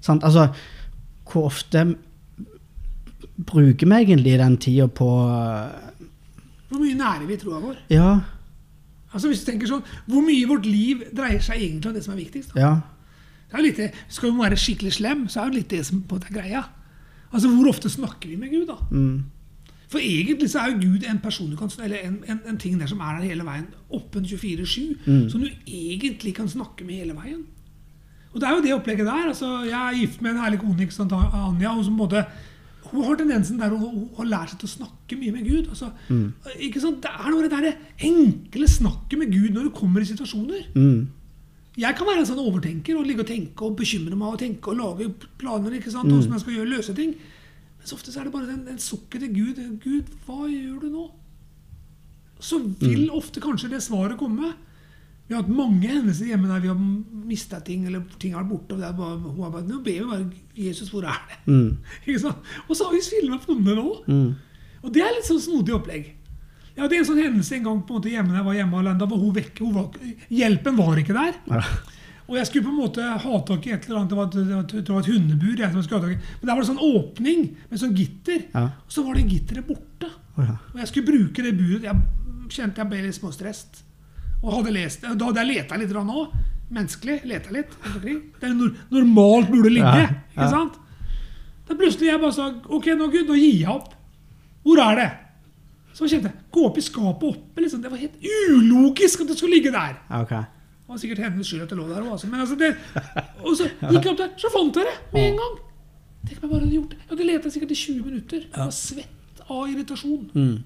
Sant? 0.00 0.24
Altså, 0.24 0.48
hvor 1.28 1.50
ofte 1.50 1.84
bruker 3.38 3.86
vi 3.86 4.00
egentlig 4.00 4.38
den 4.38 4.56
tida 4.56 4.88
på 4.88 5.10
Hvor 6.68 6.78
mye 6.82 6.94
nærer 6.98 7.26
vi 7.26 7.36
troa 7.40 7.60
vår? 7.60 7.76
Ja, 7.90 8.20
Altså 9.14 9.28
hvis 9.30 9.40
du 9.44 9.50
tenker 9.50 9.66
sånn, 9.70 9.82
Hvor 10.06 10.20
mye 10.20 10.36
i 10.42 10.44
vårt 10.44 10.66
liv 10.68 11.00
dreier 11.16 11.40
seg 11.40 11.56
egentlig 11.62 11.86
om 11.88 11.94
det 11.94 12.04
som 12.04 12.12
er 12.14 12.18
viktigst? 12.24 12.54
da? 12.54 12.60
ja. 12.60 12.74
Det 13.48 13.54
er 13.56 13.62
jo 13.62 13.64
litt 13.70 13.94
Skal 14.12 14.30
vi 14.34 14.38
være 14.42 14.56
skikkelig 14.60 14.92
slem, 14.92 15.22
så 15.32 15.40
er 15.40 15.48
det 15.50 15.54
litt 15.62 15.68
det 15.72 15.86
som 15.86 16.02
på 16.02 16.16
er 16.20 16.34
greia. 16.34 16.62
Altså 17.32 17.48
Hvor 17.48 17.68
ofte 17.70 17.88
snakker 17.88 18.28
vi 18.28 18.36
med 18.36 18.50
Gud? 18.52 18.66
da? 18.68 18.76
Mm, 18.90 19.24
For 19.88 19.98
egentlig 19.98 20.50
så 20.50 20.58
er 20.60 20.72
jo 20.74 20.80
Gud 20.82 21.04
en 21.08 21.18
person 21.18 21.48
du 21.50 21.56
kan, 21.56 21.70
eller 21.82 21.96
en, 22.04 22.18
en, 22.28 22.40
en 22.46 22.58
ting 22.58 22.78
der 22.78 22.86
som 22.86 23.00
er 23.00 23.16
der 23.18 23.24
hele 23.30 23.44
veien, 23.44 23.66
åpen 23.90 24.24
24-7, 24.24 24.98
Mm. 25.06 25.30
som 25.30 25.40
du 25.40 25.48
egentlig 25.66 26.34
kan 26.34 26.48
snakke 26.48 26.84
med 26.84 26.94
hele 27.00 27.14
veien. 27.16 27.46
Og 28.34 28.40
det 28.40 28.48
er 28.48 28.52
jo 28.56 28.62
det 28.62 28.74
opplegget 28.74 29.06
der. 29.06 29.28
altså 29.28 29.64
Jeg 29.64 29.72
er 29.72 29.96
gift 29.98 30.20
med 30.20 30.30
en 30.32 30.42
herlig 30.44 30.58
kone, 30.60 30.88
Anja. 31.32 31.70
og 31.78 31.84
som 31.84 31.94
måte, 31.96 32.26
Hun 32.90 33.04
har 33.04 33.16
tendensen 33.20 33.58
der 33.60 33.74
å 33.74 33.78
å 33.78 34.16
har 34.16 34.28
lært 34.30 34.50
seg 34.54 34.60
til 34.62 34.68
å 34.68 34.74
snakke 34.76 35.18
mye 35.20 35.32
med 35.32 35.44
Gud. 35.44 35.68
altså 35.68 35.92
Mm. 36.08 36.32
ikke 36.58 36.80
sant, 36.80 37.02
Det 37.02 37.10
er 37.10 37.30
noe 37.30 37.42
det 37.42 37.50
der 37.50 37.76
enkle 38.00 38.68
snakket 38.68 39.18
med 39.18 39.32
Gud 39.32 39.50
når 39.52 39.64
du 39.64 39.70
kommer 39.70 40.00
i 40.00 40.04
situasjoner. 40.04 40.66
mm, 40.74 41.06
Jeg 41.76 41.94
kan 41.94 42.06
være 42.06 42.18
en 42.20 42.26
sånn 42.26 42.42
overtenker 42.42 42.96
og 42.98 43.06
ligge 43.06 43.20
og 43.20 43.26
tenke 43.28 43.62
og 43.62 43.76
bekymre 43.76 44.16
meg 44.16 44.32
og 44.32 44.38
tenke 44.38 44.68
og 44.68 44.76
lage 44.76 45.14
planer. 45.38 45.70
ikke 45.78 45.92
sant, 45.92 46.08
mm. 46.08 46.32
jeg 46.32 46.40
skal 46.40 46.54
gjøre 46.54 46.76
løse 46.76 46.94
ting. 46.94 47.14
Men 47.78 47.86
så 47.86 47.94
ofte 47.94 48.10
så 48.10 48.20
er 48.20 48.24
det 48.24 48.32
bare 48.32 48.46
den, 48.46 48.64
den 48.64 48.78
sukket 48.78 49.20
til 49.20 49.32
Gud. 49.34 49.78
Gud, 49.84 50.04
hva 50.26 50.48
gjør 50.48 50.80
du 50.80 50.88
nå? 50.90 51.10
Så 52.40 52.58
vil 52.80 53.10
ofte 53.10 53.40
kanskje 53.40 53.70
det 53.70 53.82
svaret 53.82 54.18
komme. 54.18 54.54
Vi 55.28 55.34
har 55.36 55.42
hatt 55.42 55.52
mange 55.52 55.84
hendelser 55.90 56.30
hjemme 56.30 56.48
der 56.48 56.62
vi 56.64 56.70
har 56.72 56.78
mista 57.28 57.58
ting, 57.60 57.82
eller 57.86 58.04
ting 58.18 58.32
har 58.32 58.42
vært 58.46 58.52
borte. 58.54 58.74
og 58.74 58.80
det 58.80 58.86
er 58.88 58.94
bare, 58.96 59.18
Hun 59.20 59.42
har 59.44 59.50
bare, 59.52 59.66
nå 59.68 59.80
ber 59.84 59.98
vi 59.98 60.06
bare 60.08 60.30
Jesus, 60.56 60.88
hvor 60.88 61.04
er 61.04 61.18
det? 61.28 61.36
mm, 61.46 61.76
Ikke 62.06 62.22
sant? 62.22 62.48
Og 62.68 62.76
så 62.76 62.86
har 62.88 62.94
vi 62.96 63.02
filma 63.04 63.36
noe 63.36 63.74
nå. 63.76 63.88
mm. 64.06 64.30
Og 64.86 64.94
det 64.94 65.02
er 65.02 65.12
litt 65.16 65.26
sånn 65.26 65.42
snodig 65.42 65.74
opplegg. 65.74 66.14
Jeg 66.76 66.84
hadde 66.84 66.96
en 67.00 67.06
sånn 67.08 67.18
hendelse 67.18 67.56
en 67.56 67.64
gang 67.66 67.78
på 67.82 67.92
en 67.96 67.98
måte 67.98 68.10
hjemme 68.12 68.30
da 68.30 68.38
jeg 68.38 68.46
var 68.46 68.54
hjemme 68.60 68.78
alene. 68.78 68.98
Da 69.00 69.08
var 69.10 69.18
hun 69.18 69.32
vekke. 69.34 69.70
Var, 69.74 69.88
hjelpen 70.30 70.76
var 70.78 71.00
ikke 71.02 71.16
der. 71.16 71.32
Ja. 71.50 71.62
Og 72.28 72.36
jeg 72.38 72.46
skulle 72.46 72.68
på 72.68 72.70
en 72.70 72.78
måte 72.78 73.02
ha 73.24 73.40
tak 73.48 73.66
i 73.66 73.72
et 73.74 73.88
eller 73.88 73.98
annet. 73.98 74.12
Det 74.12 74.18
var 74.20 74.28
et, 74.28 74.36
det 74.38 74.54
var 74.54 74.66
det 74.70 74.94
var 74.94 75.00
et 75.02 75.10
hundebur. 75.10 75.56
Jeg 75.58 75.72
som 75.72 75.80
jeg 75.80 75.88
skulle 75.88 75.98
ha 75.98 76.06
tak 76.06 76.14
i. 76.14 76.36
Men 76.38 76.46
der 76.46 76.54
var 76.54 76.62
det 76.62 76.68
sånn 76.70 76.84
åpning 76.92 77.42
med 77.72 77.82
sånn 77.82 77.96
gitter. 77.98 78.46
Ja. 78.54 78.64
Og 78.84 78.94
så 78.94 79.04
var 79.08 79.18
det 79.18 79.26
gitteret 79.32 79.66
borte. 79.66 80.12
Ja. 80.38 80.54
Og 80.70 80.78
jeg 80.84 80.90
skulle 80.92 81.10
bruke 81.10 81.44
det 81.48 81.54
buret. 81.58 81.88
Jeg 81.88 82.54
kjente 82.54 82.84
jeg 82.84 82.90
ble 82.92 83.02
litt 83.08 83.18
småstresset. 83.18 83.82
Og 84.42 84.52
hadde 84.58 84.74
lest. 84.74 85.02
Da 85.02 85.30
hadde 85.30 85.44
jeg 85.44 85.50
leta 85.56 85.78
litt 85.80 85.94
òg. 85.98 86.34
Menneskelig. 86.74 87.22
Leta 87.28 87.54
litt. 87.54 87.72
Det 88.04 88.50
er 88.50 88.54
nor 88.54 88.74
normalt 88.92 89.48
burde 89.50 89.72
ligge. 89.72 89.94
Ja, 90.04 90.10
ja. 90.10 90.18
Ikke 90.34 90.50
sant? 90.52 90.76
Da 91.68 91.76
plutselig 91.76 92.08
jeg 92.08 92.20
bare 92.22 92.32
sa 92.32 92.46
Ok, 92.48 92.86
nå 92.96 93.08
Gud, 93.12 93.26
nå 93.28 93.36
gir 93.36 93.62
jeg 93.62 93.72
opp. 93.72 93.90
Hvor 94.64 94.80
er 94.84 95.00
det? 95.00 95.08
Så 95.96 96.06
kjente 96.08 96.30
jeg 96.30 96.46
Gå 96.54 96.64
opp 96.68 96.78
i 96.78 96.84
skapet 96.84 97.26
oppe. 97.32 97.64
Liksom. 97.64 97.82
Det 97.82 97.90
var 97.92 98.00
helt 98.00 98.18
ulogisk 98.22 99.24
at 99.24 99.32
det 99.32 99.38
skulle 99.40 99.58
ligge 99.58 99.72
der. 99.74 99.98
Okay. 100.22 100.44
Det 100.88 100.94
var 100.94 101.00
sikkert 101.02 101.24
hennes 101.26 101.48
skyld 101.48 101.64
at 101.66 101.72
det 101.72 101.78
lå 101.78 101.88
der 101.88 102.04
òg. 102.04 102.12
Altså. 102.16 102.30
Men 102.32 102.44
altså 102.44 102.56
det, 102.56 102.70
og 103.44 103.56
så 103.58 103.66
gikk 103.68 104.04
jeg 104.04 104.12
opp 104.14 104.20
der, 104.22 104.30
så 104.40 104.52
fant 104.54 104.78
jeg 104.78 104.88
det 104.88 104.96
med 105.12 105.26
en 105.26 105.40
gang. 105.42 105.58
Tenk 106.28 106.38
om 106.38 106.44
jeg 106.44 106.50
bare 106.52 106.60
hadde 106.62 106.76
gjort 106.76 106.92
det. 106.92 106.98
Jeg 107.02 107.10
hadde 107.12 107.26
leta 107.28 107.52
sikkert 107.52 107.74
i 107.74 107.80
20 107.82 108.06
minutter. 108.06 108.46
Jeg 108.46 108.60
var 108.62 108.74
svett 108.74 109.42
av 109.48 109.62
irritasjon. 109.68 110.30
Mm. 110.34 110.56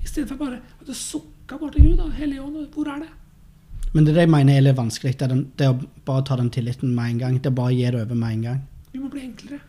I 0.00 0.08
stedet 0.08 0.28
for 0.30 0.40
bare 0.40 0.58
at 0.80 0.88
det 0.88 0.96
sukka 0.96 1.39
bare 1.58 1.72
til 1.72 1.82
Gud. 1.88 1.96
da, 1.96 2.08
Hellige 2.14 2.66
hvor 2.74 2.88
er 2.88 2.98
det? 3.02 3.10
Men 3.92 4.04
det 4.04 4.12
er 4.12 4.14
det 4.14 4.26
jeg 4.26 4.30
mener 4.30 4.56
er 4.56 4.60
litt 4.60 4.76
vanskelig. 4.76 5.16
Det 5.18 5.28
den, 5.30 5.42
det 5.58 5.68
å 5.68 5.78
bare 6.06 6.24
ta 6.24 6.36
den 6.36 6.50
tilliten 6.50 6.94
med 6.94 7.10
en 7.10 7.18
gang. 7.18 7.38
Det 7.42 7.50
er 7.50 7.56
bare 7.56 7.72
å 7.72 7.74
gi 7.74 7.90
det 7.90 8.02
over 8.04 8.14
med 8.14 8.36
en 8.36 8.42
gang. 8.42 8.60
Vi 8.92 8.98
må 8.98 9.10
bli 9.10 9.24
enklere. 9.24 9.60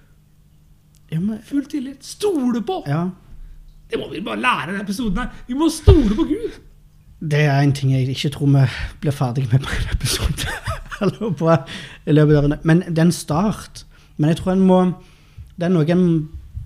Ja, 1.12 1.20
men, 1.20 1.40
Full 1.46 1.66
tillit. 1.66 2.04
Stole 2.04 2.62
på! 2.62 2.84
ja. 2.88 3.10
Det 3.92 4.00
må 4.00 4.08
vi 4.08 4.22
bare 4.24 4.40
lære 4.40 4.68
denne 4.72 4.84
episoden 4.86 5.18
her. 5.20 5.32
Vi 5.48 5.56
må 5.60 5.68
stole 5.70 6.16
på 6.16 6.24
Gud. 6.24 6.60
Det 7.32 7.42
er 7.44 7.58
en 7.60 7.74
ting 7.76 7.92
jeg 7.92 8.08
ikke 8.10 8.30
tror 8.34 8.48
vi 8.54 8.62
blir 9.02 9.12
ferdig 9.12 9.48
med 9.52 9.66
på 9.66 9.74
en 9.76 9.90
episode. 9.92 10.54
Eller 11.02 11.34
på, 11.36 11.50
i 12.08 12.16
løpet 12.16 12.38
av 12.38 12.48
en, 12.48 12.56
men 12.64 12.84
det 12.88 13.02
er 13.02 13.10
en 13.10 13.12
start. 13.12 13.84
Men 14.18 14.32
jeg 14.32 14.40
tror 14.40 14.54
en 14.54 14.64
må 14.70 14.80
Det 15.58 15.68
er 15.68 15.74
noe 15.74 15.86
en 15.92 16.06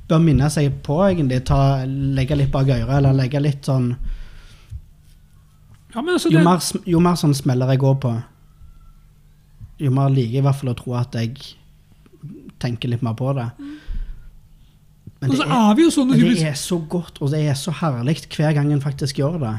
bør 0.08 0.22
minne 0.22 0.50
seg 0.54 0.70
på, 0.86 1.00
egentlig. 1.08 1.42
Ta, 1.50 1.84
legge 1.88 2.38
litt 2.38 2.52
bak 2.54 2.70
øret, 2.70 2.94
eller 3.00 3.18
legge 3.18 3.42
litt 3.42 3.66
sånn 3.66 3.90
Ja, 5.96 6.02
men 6.02 6.14
altså, 6.18 6.30
Jo 6.30 6.40
det, 6.40 6.46
mer, 6.46 6.64
jo 6.92 7.00
mer 7.04 7.20
sånn 7.20 7.36
smeller 7.38 7.72
jeg 7.72 7.82
går 7.86 7.96
på, 8.04 8.12
jo 9.80 9.92
mer 9.96 10.12
liker 10.12 10.38
jeg 10.38 10.44
i 10.44 10.46
hvert 10.46 10.60
fall 10.60 10.74
å 10.74 10.78
tro 10.80 10.96
at 11.00 11.16
jeg 11.16 11.56
tenker 12.60 12.92
litt 12.92 13.04
mer 13.06 13.16
på 13.18 13.32
det. 13.38 13.48
Men 15.22 15.32
og 15.32 15.38
det 15.40 15.46
er, 15.46 15.56
er 15.56 15.78
vi 15.78 15.86
jo 15.86 15.94
sånn 15.94 16.12
men 16.12 16.20
det 16.20 16.44
er 16.50 16.60
så 16.60 16.78
godt, 16.92 17.22
og 17.24 17.32
det 17.32 17.42
er 17.48 17.58
så 17.60 17.74
herlig 17.80 18.18
hver 18.36 18.54
gang 18.58 18.72
en 18.76 18.84
faktisk 18.84 19.22
gjør 19.22 19.40
det. 19.42 19.56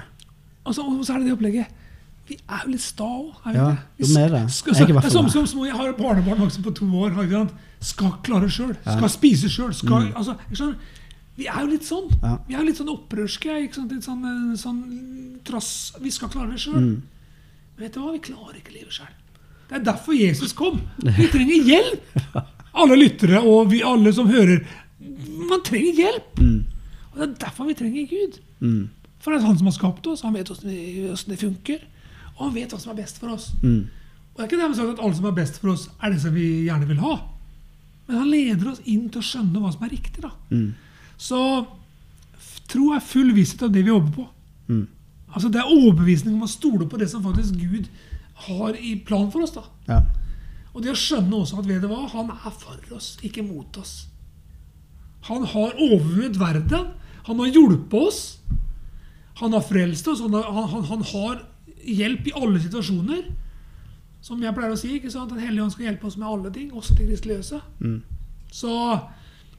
altså, 0.69 0.85
Og 0.85 1.05
så 1.07 1.15
er 1.17 1.23
det 1.23 1.31
det 1.31 1.37
opplegget. 1.39 1.83
Vi 2.27 2.37
er 2.43 2.65
jo 2.67 2.73
litt 2.73 2.83
sta 2.83 3.07
òg. 3.07 3.35
Ja, 3.55 3.67
jo, 4.01 4.07
vi 4.11 4.19
er 4.19 4.33
det. 4.35 4.43
Skal, 4.51 4.75
Jeg 4.75 4.95
fall 4.99 5.11
som, 5.15 5.29
det. 5.31 5.47
som 5.47 5.63
jeg 5.63 5.77
har 5.79 5.93
barnebarn 5.95 6.51
på 6.65 6.73
to 6.75 6.89
år. 6.99 7.15
Skal 7.81 8.17
klare 8.27 8.49
sjøl. 8.51 8.75
Skal 8.83 9.13
spise 9.13 9.51
sjøl. 9.53 9.73
Skal, 9.77 10.09
altså, 10.11 10.35
jeg 10.51 10.59
skjønner, 10.59 10.95
vi 11.37 11.47
er 11.51 11.61
jo 11.61 11.69
litt 11.69 11.85
sånn. 11.85 12.09
Mm. 12.15 12.23
Ja. 12.23 12.35
Vi 12.47 12.55
er 12.55 12.63
jo 12.63 12.69
litt 12.71 12.81
sånn 12.81 12.93
opprørske. 12.95 13.59
Litt 13.61 13.77
sånn, 13.77 14.25
eh, 14.25 14.57
sånn 14.61 14.81
trass, 15.45 15.95
Vi 16.01 16.11
skal 16.11 16.33
klare 16.33 16.53
det 16.55 16.63
sjøl. 16.63 16.81
Mm. 16.81 17.03
Men 17.77 17.85
vet 17.85 17.95
du 17.95 18.01
hva? 18.01 18.13
Vi 18.13 18.25
klarer 18.31 18.57
ikke 18.57 18.75
livet 18.75 18.97
sjøl. 18.97 19.13
Det 19.69 19.77
er 19.81 19.85
derfor 19.85 20.15
Jesus 20.15 20.53
kom. 20.57 20.81
Vi 21.03 21.27
trenger 21.29 21.71
hjelp! 21.71 22.03
Alle 22.81 22.97
lyttere 22.99 23.41
og 23.41 23.71
vi 23.73 23.81
alle 23.81 24.11
som 24.13 24.29
hører. 24.29 24.61
Man 25.49 25.63
trenger 25.65 25.97
hjelp! 25.97 26.41
Og 27.17 27.17
det 27.17 27.25
er 27.25 27.39
derfor 27.47 27.65
vi 27.71 27.77
trenger 27.79 28.05
Gud. 28.11 28.35
Mm. 28.61 28.83
For 29.25 29.33
det 29.33 29.41
er 29.41 29.47
han 29.47 29.57
som 29.57 29.71
har 29.71 29.75
skapt 29.79 30.07
oss. 30.13 30.23
Han 30.27 30.37
vet 30.37 30.51
hvordan 30.53 30.75
det, 31.33 31.39
funker. 31.41 31.81
Og 32.37 32.43
han 32.45 32.53
vet 32.55 32.75
hva 32.75 32.81
som 32.83 32.93
er 32.93 32.99
best 33.01 33.17
for 33.23 33.33
oss. 33.33 33.49
Mm. 33.63 33.89
Og 33.89 34.37
det 34.37 34.45
er 34.45 34.51
ikke 34.51 34.61
dermed 34.61 34.77
sagt 34.77 34.93
at 34.93 35.01
alle 35.01 35.17
som 35.17 35.31
er 35.31 35.39
best 35.39 35.57
for 35.63 35.73
oss, 35.73 35.87
er 36.05 36.13
det 36.13 36.21
som 36.21 36.37
vi 36.37 36.45
gjerne 36.67 36.89
vil 36.91 37.01
ha. 37.01 37.15
Men 38.07 38.21
han 38.21 38.29
leder 38.31 38.75
oss 38.75 38.85
inn 38.85 39.09
til 39.09 39.23
å 39.23 39.29
skjønne 39.31 39.63
hva 39.63 39.73
som 39.73 39.87
er 39.89 39.95
riktig. 39.97 40.21
da. 40.27 40.35
Så 41.17 41.41
tro 42.71 42.91
er 42.95 43.05
full 43.05 43.33
visshet 43.37 43.67
av 43.67 43.73
det 43.75 43.85
vi 43.87 43.93
jobber 43.93 44.13
på. 44.17 44.27
Mm. 44.69 44.85
Altså 45.33 45.49
Det 45.53 45.61
er 45.61 45.73
overbevisning 45.73 46.37
om 46.37 46.47
å 46.47 46.51
stole 46.51 46.89
på 46.89 47.01
det 47.01 47.09
som 47.13 47.25
faktisk 47.25 47.59
Gud 47.61 47.89
har 48.47 48.77
i 48.77 48.97
plan 49.07 49.31
for 49.33 49.47
oss. 49.47 49.55
da. 49.57 49.65
Ja. 49.89 50.03
Og 50.75 50.85
det 50.85 50.93
å 50.93 50.99
skjønne 50.99 51.41
også 51.41 51.61
at 51.61 51.69
vet 51.69 51.81
du 51.81 51.89
hva, 51.89 52.03
han 52.13 52.31
er 52.35 52.53
for 52.53 52.97
oss, 52.97 53.17
ikke 53.25 53.45
mot 53.45 53.79
oss. 53.81 54.09
Han 55.29 55.47
har 55.49 55.75
overvunnet 55.81 56.39
verden. 56.39 56.93
Han 57.27 57.41
har 57.43 57.49
hjulpet 57.51 57.97
oss. 57.99 58.21
Han 59.41 59.57
har 59.57 59.65
frelst 59.65 60.09
oss. 60.09 60.21
Han 60.21 60.37
har, 60.37 60.45
han, 60.53 60.69
han, 60.71 60.85
han 60.91 61.05
har 61.13 61.41
hjelp 61.83 62.29
i 62.29 62.35
alle 62.37 62.61
situasjoner. 62.63 63.25
Som 64.23 64.43
jeg 64.43 64.55
pleier 64.55 64.75
å 64.75 64.79
si, 64.79 64.93
ikke 64.99 65.11
sant? 65.13 65.33
Den 65.33 65.43
hellige 65.43 65.65
ånd 65.65 65.75
skal 65.75 65.89
hjelpe 65.89 66.09
oss 66.09 66.19
med 66.21 66.29
alle 66.29 66.53
ting, 66.55 66.71
også 66.75 66.97
til 66.97 67.11
kristeløse. 67.11 67.61
Mm. 67.81 67.99
Så 68.53 68.73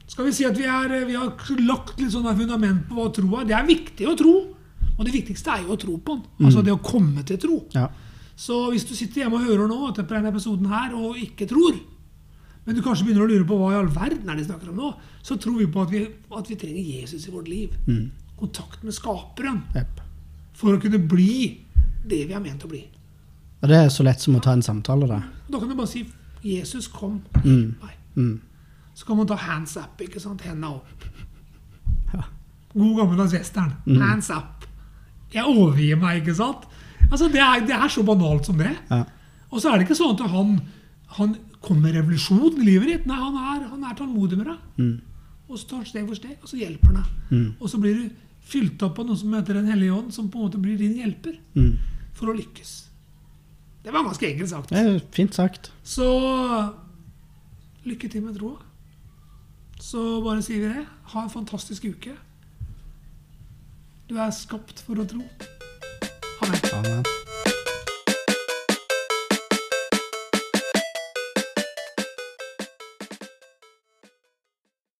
skal 0.08 0.26
vi 0.26 0.32
si 0.34 0.46
at 0.48 0.56
vi, 0.56 0.64
er, 0.64 0.94
vi 1.06 1.16
har 1.18 1.34
lagt 1.68 2.00
litt 2.00 2.14
sånn 2.14 2.28
fundament 2.32 2.86
på 2.88 2.96
hva 2.96 3.10
tro 3.14 3.28
er. 3.38 3.48
Det 3.48 3.56
er 3.56 3.68
viktig 3.68 4.08
å 4.08 4.16
tro. 4.18 4.36
Og 4.98 5.06
det 5.06 5.14
viktigste 5.14 5.52
er 5.54 5.66
jo 5.66 5.76
å 5.76 5.78
tro 5.78 5.94
på 6.02 6.16
den. 6.16 6.46
Altså 6.48 6.62
det 6.64 6.74
å 6.74 6.80
komme 6.82 7.22
til 7.26 7.38
tro. 7.38 7.60
Ja. 7.76 7.86
Så 8.38 8.64
hvis 8.72 8.86
du 8.88 8.94
sitter 8.96 9.24
hjemme 9.24 9.38
og 9.38 9.46
hører 9.46 9.70
nå 9.70 9.78
etter 9.90 10.06
denne 10.08 10.32
episoden 10.32 10.70
her 10.70 10.94
og 10.96 11.18
ikke 11.20 11.46
tror, 11.50 11.76
men 12.66 12.76
du 12.76 12.82
kanskje 12.84 13.06
begynner 13.06 13.24
å 13.24 13.30
lure 13.30 13.46
på 13.48 13.56
hva 13.58 13.70
i 13.72 13.78
all 13.78 13.88
verden 13.92 14.28
er 14.28 14.36
det 14.36 14.44
de 14.44 14.48
snakker 14.50 14.72
om 14.72 14.80
nå, 14.82 14.90
så 15.24 15.38
tror 15.40 15.56
vi 15.60 15.68
på 15.72 15.84
at 15.84 15.92
vi, 15.94 16.02
at 16.36 16.50
vi 16.50 16.58
trenger 16.60 16.90
Jesus 16.98 17.28
i 17.28 17.32
vårt 17.32 17.48
liv. 17.48 17.78
Kontakt 18.38 18.82
med 18.86 18.94
Skaperen. 18.94 19.62
Yep. 19.74 20.02
For 20.58 20.74
å 20.74 20.82
kunne 20.82 21.00
bli 21.00 21.62
det 22.08 22.24
vi 22.28 22.36
er 22.36 22.42
ment 22.42 22.66
å 22.66 22.70
bli. 22.70 22.82
Og 23.62 23.70
det 23.70 23.78
er 23.84 23.88
så 23.90 24.06
lett 24.06 24.22
som 24.22 24.36
å 24.38 24.42
ta 24.42 24.52
en 24.54 24.62
samtale, 24.62 25.08
da. 25.10 25.22
Da 25.48 25.58
kan 25.58 25.70
du 25.70 25.74
bare 25.78 25.90
si 25.90 26.04
'Jesus, 26.42 26.86
kom'. 26.88 27.20
Mm. 27.44 27.74
Nei. 27.82 27.94
Mm. 28.14 28.40
Så 28.98 29.06
kan 29.06 29.16
man 29.20 29.28
ta 29.30 29.36
hands 29.38 29.76
up. 29.78 30.00
ikke 30.02 30.20
sant? 30.22 30.42
Henda 30.42 30.72
opp. 30.80 31.04
God 32.74 32.96
gammeldags 32.98 33.32
western. 33.34 33.72
Hands 34.00 34.30
up. 34.34 34.66
Jeg 35.32 35.44
overgir 35.48 35.98
meg, 36.00 36.20
ikke 36.22 36.34
sant? 36.36 36.66
Altså, 37.10 37.28
det 37.32 37.40
er, 37.40 37.62
det 37.66 37.74
er 37.76 37.88
så 37.92 38.02
banalt 38.04 38.46
som 38.48 38.58
det. 38.60 38.72
Ja. 38.90 39.02
Og 39.50 39.62
så 39.62 39.70
er 39.72 39.78
det 39.80 39.86
ikke 39.86 39.96
sånn 39.96 40.16
at 40.18 40.24
han, 40.32 40.50
han 41.18 41.36
kommer 41.64 41.86
med 41.88 41.96
revolusjon 41.96 42.58
i 42.60 42.66
livet 42.66 42.90
ditt. 42.92 43.06
Nei, 43.08 43.16
han 43.18 43.36
er, 43.40 43.62
han 43.70 43.86
er 43.88 43.96
tålmodig 43.98 44.38
med 44.40 44.50
deg. 44.50 44.66
Mm. 44.82 44.96
Og 45.48 45.56
så 45.60 45.70
tar 45.70 45.80
han 45.80 45.88
steg 45.88 46.04
for 46.10 46.18
steg, 46.20 46.34
og 46.44 46.50
så 46.50 46.58
hjelper 46.60 46.90
han 46.92 46.98
deg. 47.00 47.14
Mm. 47.32 47.46
Og 47.64 47.72
så 47.72 47.80
blir 47.80 47.96
du 48.02 48.26
fylt 48.48 48.84
opp 48.84 49.00
av 49.00 49.08
noe 49.08 49.20
som 49.20 49.32
heter 49.36 49.58
Den 49.60 49.70
hellige 49.72 49.94
ånd, 49.96 50.12
som 50.16 50.28
på 50.32 50.40
en 50.40 50.46
måte 50.48 50.60
blir 50.60 50.76
din 50.80 50.98
hjelper 51.00 51.38
Mm. 51.56 51.72
for 52.18 52.32
å 52.32 52.36
lykkes. 52.36 52.74
Det 53.84 53.92
var 53.94 54.04
ganske 54.04 54.26
enkelt 54.28 54.50
sagt. 54.52 54.70
Det 54.74 54.84
er 54.84 55.00
fint 55.16 55.34
sagt. 55.36 55.70
Så 55.86 56.04
lykke 57.88 58.10
til 58.12 58.24
med 58.26 58.36
troa. 58.36 58.58
Så 59.80 60.20
bare 60.24 60.42
sier 60.42 60.64
vi 60.64 60.72
det. 60.74 60.86
Ha 61.14 61.22
en 61.22 61.30
fantastisk 61.30 61.84
uke. 61.84 62.16
Du 64.08 64.16
er 64.16 64.30
skapt 64.34 64.82
for 64.84 64.98
å 64.98 65.06
tro. 65.08 65.22
Ha 66.40 66.52
det. 66.52 66.74
Amen. 66.80 67.27